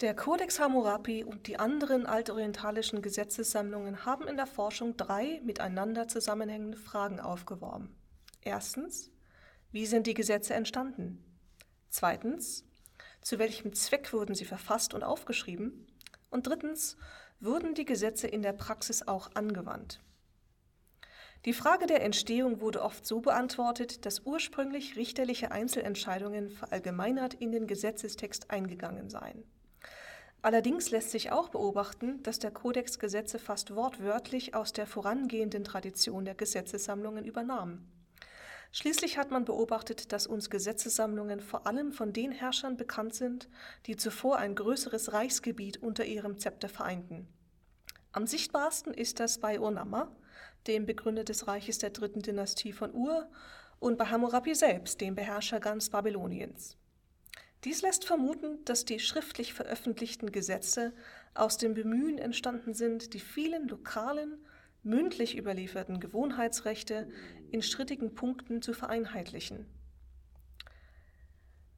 Der 0.00 0.14
Codex 0.14 0.60
Hammurapi 0.60 1.24
und 1.24 1.48
die 1.48 1.58
anderen 1.58 2.06
altorientalischen 2.06 3.02
Gesetzessammlungen 3.02 4.04
haben 4.04 4.28
in 4.28 4.36
der 4.36 4.46
Forschung 4.46 4.96
drei 4.96 5.40
miteinander 5.42 6.06
zusammenhängende 6.06 6.76
Fragen 6.76 7.18
aufgeworfen. 7.18 7.96
Erstens, 8.42 9.10
wie 9.72 9.86
sind 9.86 10.06
die 10.06 10.14
Gesetze 10.14 10.54
entstanden? 10.54 11.24
Zweitens, 11.88 12.64
zu 13.22 13.38
welchem 13.40 13.72
Zweck 13.72 14.12
wurden 14.12 14.34
sie 14.34 14.44
verfasst 14.44 14.94
und 14.94 15.02
aufgeschrieben? 15.02 15.86
Und 16.30 16.46
drittens, 16.46 16.96
wurden 17.40 17.74
die 17.74 17.84
Gesetze 17.84 18.28
in 18.28 18.42
der 18.42 18.52
Praxis 18.52 19.02
auch 19.06 19.34
angewandt? 19.34 20.00
Die 21.44 21.52
Frage 21.52 21.86
der 21.86 22.02
Entstehung 22.02 22.60
wurde 22.60 22.82
oft 22.82 23.06
so 23.06 23.20
beantwortet, 23.20 24.04
dass 24.04 24.20
ursprünglich 24.20 24.96
richterliche 24.96 25.52
Einzelentscheidungen 25.52 26.50
verallgemeinert 26.50 27.34
in 27.34 27.52
den 27.52 27.66
Gesetzestext 27.66 28.50
eingegangen 28.50 29.08
seien. 29.08 29.44
Allerdings 30.42 30.90
lässt 30.90 31.10
sich 31.10 31.30
auch 31.32 31.48
beobachten, 31.48 32.22
dass 32.22 32.38
der 32.38 32.50
Kodex 32.50 32.98
Gesetze 32.98 33.38
fast 33.38 33.74
wortwörtlich 33.74 34.54
aus 34.54 34.72
der 34.72 34.86
vorangehenden 34.86 35.64
Tradition 35.64 36.24
der 36.24 36.34
Gesetzessammlungen 36.34 37.24
übernahm. 37.24 37.88
Schließlich 38.70 39.16
hat 39.16 39.30
man 39.30 39.44
beobachtet, 39.44 40.12
dass 40.12 40.26
uns 40.26 40.50
Gesetzessammlungen 40.50 41.40
vor 41.40 41.66
allem 41.66 41.92
von 41.92 42.12
den 42.12 42.32
Herrschern 42.32 42.76
bekannt 42.76 43.14
sind, 43.14 43.48
die 43.86 43.96
zuvor 43.96 44.36
ein 44.38 44.54
größeres 44.54 45.12
Reichsgebiet 45.12 45.82
unter 45.82 46.04
ihrem 46.04 46.38
Zepter 46.38 46.68
vereinten. 46.68 47.26
Am 48.12 48.26
sichtbarsten 48.26 48.92
ist 48.92 49.20
das 49.20 49.38
bei 49.38 49.58
Urnamma, 49.58 50.14
dem 50.68 50.86
Begründer 50.86 51.24
des 51.24 51.48
Reiches 51.48 51.78
der 51.78 51.90
dritten 51.90 52.22
Dynastie 52.22 52.72
von 52.72 52.94
Ur, 52.94 53.28
und 53.80 53.96
bei 53.96 54.06
Hammurapi 54.06 54.54
selbst, 54.54 55.00
dem 55.00 55.14
Beherrscher 55.14 55.60
ganz 55.60 55.88
Babyloniens. 55.90 56.76
Dies 57.64 57.82
lässt 57.82 58.04
vermuten, 58.04 58.64
dass 58.64 58.84
die 58.84 59.00
schriftlich 59.00 59.52
veröffentlichten 59.52 60.30
Gesetze 60.30 60.92
aus 61.34 61.58
dem 61.58 61.74
Bemühen 61.74 62.18
entstanden 62.18 62.74
sind, 62.74 63.14
die 63.14 63.20
vielen 63.20 63.68
lokalen 63.68 64.38
mündlich 64.84 65.36
überlieferten 65.36 65.98
Gewohnheitsrechte 65.98 67.08
in 67.50 67.62
strittigen 67.62 68.14
Punkten 68.14 68.62
zu 68.62 68.72
vereinheitlichen. 68.72 69.66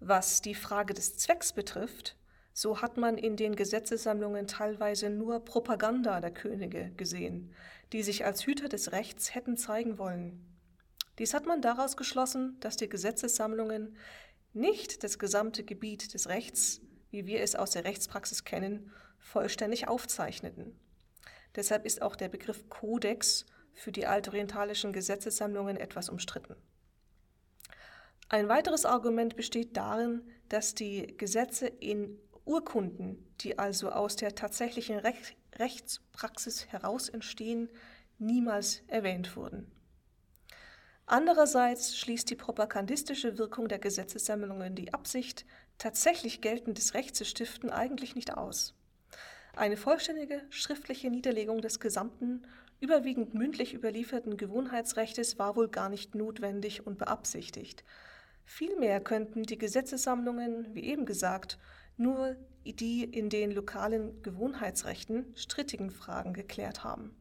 Was 0.00 0.42
die 0.42 0.54
Frage 0.54 0.94
des 0.94 1.16
Zwecks 1.16 1.52
betrifft, 1.52 2.16
so 2.52 2.82
hat 2.82 2.96
man 2.96 3.16
in 3.16 3.36
den 3.36 3.56
Gesetzessammlungen 3.56 4.46
teilweise 4.46 5.10
nur 5.10 5.44
Propaganda 5.44 6.20
der 6.20 6.32
Könige 6.32 6.90
gesehen, 6.96 7.54
die 7.92 8.02
sich 8.02 8.24
als 8.24 8.44
Hüter 8.44 8.68
des 8.68 8.92
Rechts 8.92 9.34
hätten 9.34 9.56
zeigen 9.56 9.98
wollen. 9.98 10.46
Dies 11.18 11.34
hat 11.34 11.46
man 11.46 11.62
daraus 11.62 11.96
geschlossen, 11.96 12.56
dass 12.60 12.76
die 12.76 12.88
Gesetzessammlungen 12.88 13.96
nicht 14.52 15.04
das 15.04 15.18
gesamte 15.18 15.64
Gebiet 15.64 16.14
des 16.14 16.28
Rechts, 16.28 16.80
wie 17.10 17.26
wir 17.26 17.40
es 17.40 17.54
aus 17.54 17.70
der 17.70 17.84
Rechtspraxis 17.84 18.44
kennen, 18.44 18.90
vollständig 19.18 19.88
aufzeichneten. 19.88 20.78
Deshalb 21.56 21.84
ist 21.84 22.02
auch 22.02 22.16
der 22.16 22.28
Begriff 22.28 22.68
Kodex 22.68 23.46
für 23.74 23.92
die 23.92 24.06
altorientalischen 24.06 24.92
Gesetzessammlungen 24.92 25.76
etwas 25.76 26.08
umstritten. 26.08 26.56
Ein 28.28 28.48
weiteres 28.48 28.84
Argument 28.84 29.36
besteht 29.36 29.76
darin, 29.76 30.22
dass 30.48 30.74
die 30.74 31.16
Gesetze 31.16 31.66
in 31.66 32.18
Urkunden, 32.50 33.32
die 33.40 33.60
also 33.60 33.90
aus 33.90 34.16
der 34.16 34.34
tatsächlichen 34.34 34.98
Rech 34.98 35.36
Rechtspraxis 35.56 36.66
heraus 36.66 37.08
entstehen, 37.08 37.68
niemals 38.18 38.82
erwähnt 38.88 39.36
wurden. 39.36 39.70
Andererseits 41.06 41.96
schließt 41.96 42.28
die 42.28 42.36
propagandistische 42.36 43.38
Wirkung 43.38 43.68
der 43.68 43.78
Gesetzessammlungen 43.78 44.74
die 44.74 44.92
Absicht, 44.92 45.46
tatsächlich 45.78 46.40
geltendes 46.40 46.94
Recht 46.94 47.14
zu 47.14 47.24
stiften, 47.24 47.70
eigentlich 47.70 48.16
nicht 48.16 48.36
aus. 48.36 48.74
Eine 49.54 49.76
vollständige 49.76 50.42
schriftliche 50.50 51.08
Niederlegung 51.08 51.60
des 51.60 51.78
gesamten, 51.78 52.42
überwiegend 52.80 53.32
mündlich 53.32 53.74
überlieferten 53.74 54.36
Gewohnheitsrechtes 54.36 55.38
war 55.38 55.54
wohl 55.54 55.68
gar 55.68 55.88
nicht 55.88 56.16
notwendig 56.16 56.84
und 56.86 56.98
beabsichtigt. 56.98 57.84
Vielmehr 58.44 59.00
könnten 59.00 59.44
die 59.44 59.58
Gesetzessammlungen, 59.58 60.74
wie 60.74 60.84
eben 60.84 61.06
gesagt, 61.06 61.56
nur 62.00 62.36
die 62.64 63.04
in 63.04 63.30
den 63.30 63.52
lokalen 63.52 64.22
Gewohnheitsrechten 64.22 65.26
strittigen 65.36 65.90
Fragen 65.90 66.34
geklärt 66.34 66.84
haben. 66.84 67.14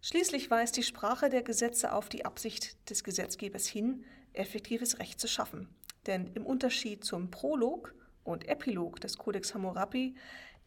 Schließlich 0.00 0.50
weist 0.50 0.76
die 0.76 0.82
Sprache 0.82 1.28
der 1.28 1.42
Gesetze 1.42 1.92
auf 1.92 2.08
die 2.08 2.24
Absicht 2.24 2.90
des 2.90 3.04
Gesetzgebers 3.04 3.66
hin, 3.66 4.04
effektives 4.32 4.98
Recht 4.98 5.20
zu 5.20 5.28
schaffen. 5.28 5.68
Denn 6.06 6.30
im 6.34 6.46
Unterschied 6.46 7.04
zum 7.04 7.30
Prolog 7.30 7.94
und 8.22 8.48
Epilog 8.48 9.00
des 9.00 9.18
Codex 9.18 9.54
Hammurapi 9.54 10.14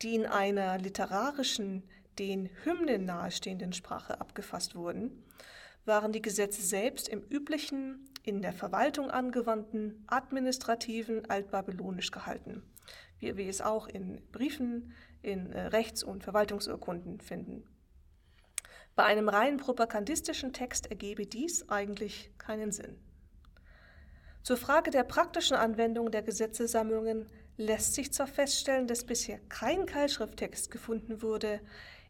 die 0.01 0.15
in 0.15 0.25
einer 0.25 0.77
literarischen, 0.77 1.83
den 2.19 2.49
Hymnen 2.63 3.05
nahestehenden 3.05 3.73
Sprache 3.73 4.19
abgefasst 4.19 4.75
wurden, 4.75 5.23
waren 5.85 6.11
die 6.11 6.21
Gesetze 6.21 6.61
selbst 6.61 7.07
im 7.07 7.23
üblichen, 7.29 8.09
in 8.23 8.41
der 8.41 8.53
Verwaltung 8.53 9.09
angewandten, 9.09 10.03
administrativen 10.07 11.29
Altbabylonisch 11.29 12.11
gehalten, 12.11 12.63
wie 13.21 13.37
wir 13.37 13.47
es 13.47 13.61
auch 13.61 13.87
in 13.87 14.21
Briefen, 14.31 14.91
in 15.21 15.51
äh, 15.51 15.67
Rechts- 15.67 16.03
und 16.03 16.23
Verwaltungsurkunden 16.23 17.21
finden. 17.21 17.63
Bei 18.95 19.05
einem 19.05 19.29
rein 19.29 19.57
propagandistischen 19.57 20.51
Text 20.51 20.87
ergebe 20.87 21.25
dies 21.25 21.69
eigentlich 21.69 22.31
keinen 22.37 22.71
Sinn. 22.71 22.97
Zur 24.43 24.57
Frage 24.57 24.91
der 24.91 25.03
praktischen 25.03 25.55
Anwendung 25.55 26.11
der 26.11 26.23
Gesetzesammlungen 26.23 27.27
lässt 27.57 27.93
sich 27.93 28.11
zwar 28.11 28.27
feststellen, 28.27 28.87
dass 28.87 29.05
bisher 29.05 29.39
kein 29.49 29.85
Keilschrifttext 29.85 30.71
gefunden 30.71 31.21
wurde, 31.21 31.61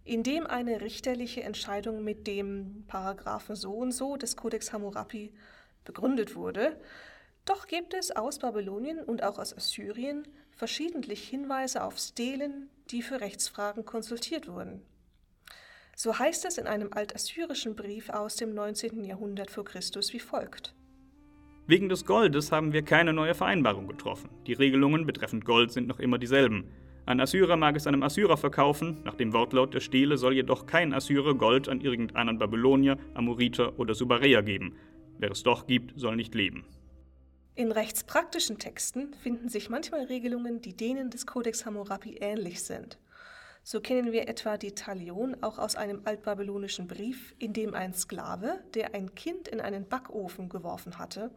in 0.04 0.24
dem 0.24 0.48
eine 0.48 0.82
richterliche 0.82 1.44
Entscheidung 1.44 2.04
mit 2.04 2.26
dem 2.26 2.86
Paragraphen 2.88 3.56
so 3.56 3.74
und 3.74 3.92
so 3.92 4.16
des 4.16 4.36
Codex 4.38 4.74
Hammurapi 4.74 5.34
begründet 5.84 6.36
wurde, 6.36 6.80
doch 7.46 7.68
gibt 7.68 7.94
es 7.94 8.12
aus 8.12 8.40
Babylonien 8.40 9.00
und 9.04 9.24
auch 9.24 9.38
aus 9.38 9.56
Assyrien 9.56 10.28
verschiedentlich 10.56 11.28
Hinweise 11.28 11.84
auf 11.84 11.98
Stelen, 11.98 12.70
die 12.90 13.02
für 13.02 13.22
Rechtsfragen 13.22 13.86
konsultiert 13.86 14.48
wurden. 14.48 14.82
So 15.96 16.18
heißt 16.18 16.46
es 16.46 16.58
in 16.58 16.68
einem 16.68 16.94
altassyrischen 16.94 17.76
Brief 17.76 18.10
aus 18.10 18.36
dem 18.36 18.54
19. 18.54 19.04
Jahrhundert 19.04 19.52
vor 19.52 19.66
Christus 19.66 20.14
wie 20.14 20.20
folgt. 20.20 20.74
Wegen 21.68 21.90
des 21.90 22.06
Goldes 22.06 22.52
haben 22.52 22.74
wir 22.74 22.82
keine 22.82 23.14
neue 23.14 23.36
Vereinbarung 23.36 23.88
getroffen. 23.88 24.30
Die 24.48 24.54
Regelungen 24.54 25.06
betreffend 25.06 25.46
Gold 25.46 25.72
sind 25.72 25.88
noch 25.88 26.00
immer 26.00 26.18
dieselben. 26.18 26.66
Ein 27.06 27.20
Assyrer 27.20 27.56
mag 27.56 27.76
es 27.76 27.88
einem 27.88 28.04
Assyrer 28.04 28.38
verkaufen, 28.38 29.02
nach 29.04 29.16
dem 29.16 29.34
Wortlaut 29.34 29.74
der 29.74 29.80
Stele 29.80 30.18
soll 30.18 30.34
jedoch 30.34 30.66
kein 30.66 30.94
Assyrer 30.94 31.36
Gold 31.36 31.68
an 31.70 31.82
irgendeinen 31.82 32.38
Babylonier, 32.38 32.98
Amoriter 33.14 33.78
oder 33.80 33.94
Subaräer 33.94 34.44
geben. 34.44 34.76
Wer 35.18 35.32
es 35.32 35.44
doch 35.44 35.68
gibt, 35.68 36.00
soll 36.00 36.16
nicht 36.16 36.36
leben. 36.36 36.66
In 37.62 37.72
rechtspraktischen 37.72 38.58
Texten 38.58 39.14
finden 39.14 39.48
sich 39.48 39.70
manchmal 39.70 40.06
Regelungen, 40.06 40.62
die 40.62 40.76
denen 40.76 41.12
des 41.12 41.28
Codex 41.28 41.64
Hammurapi 41.64 42.18
ähnlich 42.20 42.64
sind. 42.64 42.98
So 43.62 43.82
kennen 43.82 44.12
wir 44.12 44.28
etwa 44.28 44.58
die 44.58 44.72
Talion 44.74 45.38
auch 45.44 45.60
aus 45.60 45.76
einem 45.76 46.02
altbabylonischen 46.06 46.88
Brief, 46.88 47.36
in 47.38 47.54
dem 47.54 47.76
ein 47.76 47.94
Sklave, 47.94 48.64
der 48.74 48.96
ein 48.96 49.14
Kind 49.14 49.48
in 49.48 49.62
einen 49.62 49.88
Backofen 49.88 50.50
geworfen 50.50 50.98
hatte, 50.98 51.30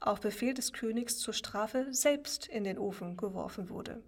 auf 0.00 0.18
Befehl 0.18 0.54
des 0.54 0.72
Königs 0.72 1.18
zur 1.18 1.34
Strafe 1.34 1.86
selbst 1.92 2.48
in 2.48 2.64
den 2.64 2.76
Ofen 2.76 3.16
geworfen 3.16 3.68
wurde. 3.68 4.02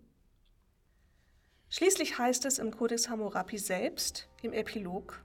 Schließlich 1.68 2.18
heißt 2.18 2.44
es 2.44 2.58
im 2.58 2.72
Codex 2.72 3.08
Hammurapi 3.08 3.58
selbst, 3.58 4.28
im 4.42 4.52
Epilog, 4.52 5.22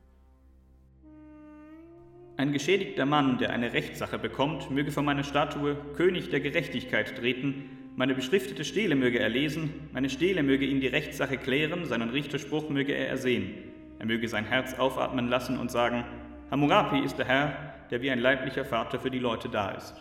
ein 2.38 2.54
geschädigter 2.54 3.06
Mann, 3.06 3.38
der 3.38 3.50
eine 3.50 3.74
Rechtssache 3.74 4.18
bekommt, 4.18 4.72
möge 4.72 4.92
vor 4.92 5.04
meine 5.04 5.24
Statue 5.24 5.76
König 5.96 6.30
der 6.30 6.40
Gerechtigkeit 6.40 7.18
treten 7.18 7.78
meine 7.98 8.14
beschriftete 8.14 8.64
Stele 8.64 8.94
möge 8.94 9.18
er 9.18 9.28
lesen, 9.28 9.90
meine 9.92 10.12
Stele 10.12 10.44
möge 10.44 10.68
ihm 10.68 10.80
die 10.80 10.88
Rechtssache 10.88 11.36
klären, 11.40 11.84
seinen 11.88 12.12
Richterspruch 12.12 12.70
möge 12.70 12.94
er 12.94 13.10
ersehen. 13.10 13.56
Er 13.98 14.06
möge 14.06 14.28
sein 14.28 14.46
Herz 14.46 14.76
aufatmen 14.76 15.30
lassen 15.30 15.58
und 15.58 15.72
sagen, 15.72 16.06
Hammurapi 16.52 17.00
ist 17.00 17.18
der 17.18 17.26
Herr, 17.26 17.74
der 17.90 18.04
wie 18.04 18.12
ein 18.12 18.20
leiblicher 18.20 18.66
Vater 18.66 19.00
für 19.00 19.10
die 19.10 19.18
Leute 19.18 19.50
da 19.50 19.72
ist. 19.72 19.96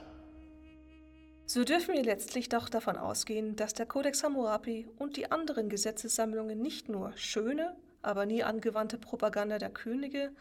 So 1.46 1.64
dürfen 1.64 1.94
wir 1.94 2.02
letztlich 2.02 2.50
doch 2.50 2.68
davon 2.68 2.98
ausgehen, 2.98 3.56
dass 3.56 3.72
der 3.72 3.86
Codex 3.86 4.22
Hammurapi 4.22 4.86
und 4.98 5.16
die 5.16 5.32
anderen 5.32 5.70
Gesetzessammlungen 5.70 6.60
nicht 6.60 6.90
nur 6.90 7.16
schöne, 7.16 7.76
aber 8.06 8.26
nie 8.26 8.42
angewandte 8.42 8.98
Propaganda 8.98 9.58
der 9.58 9.70
Könige, 9.70 10.32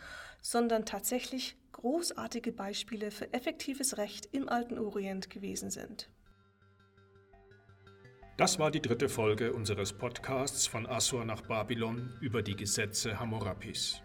sondern 0.42 0.86
tatsächlich 0.86 1.58
großartige 1.72 2.52
Beispiele 2.52 3.12
für 3.12 3.34
effektives 3.34 3.98
Recht 3.98 4.30
im 4.32 4.48
alten 4.48 4.78
Orient 4.78 5.30
gewesen 5.30 5.70
sind. 5.70 6.10
Das 8.38 8.60
war 8.60 8.70
die 8.70 8.82
dritte 8.82 9.08
Folge 9.08 9.54
unseres 9.54 9.94
Podcasts 9.94 10.68
von 10.68 10.86
Assur 10.86 11.24
nach 11.24 11.42
Babylon 11.42 12.14
über 12.22 12.42
die 12.42 12.56
Gesetze 12.56 13.18
Hammurapis. 13.18 14.02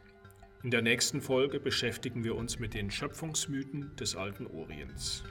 In 0.62 0.70
der 0.70 0.83
nächsten 0.83 1.20
Folge 1.20 1.59
beschäftigen 1.59 2.23
wir 2.23 2.37
uns 2.37 2.59
mit 2.59 2.75
den 2.75 2.90
Schöpfungsmythen 2.90 3.96
des 3.96 4.14
alten 4.14 4.46
Orients. 4.46 5.25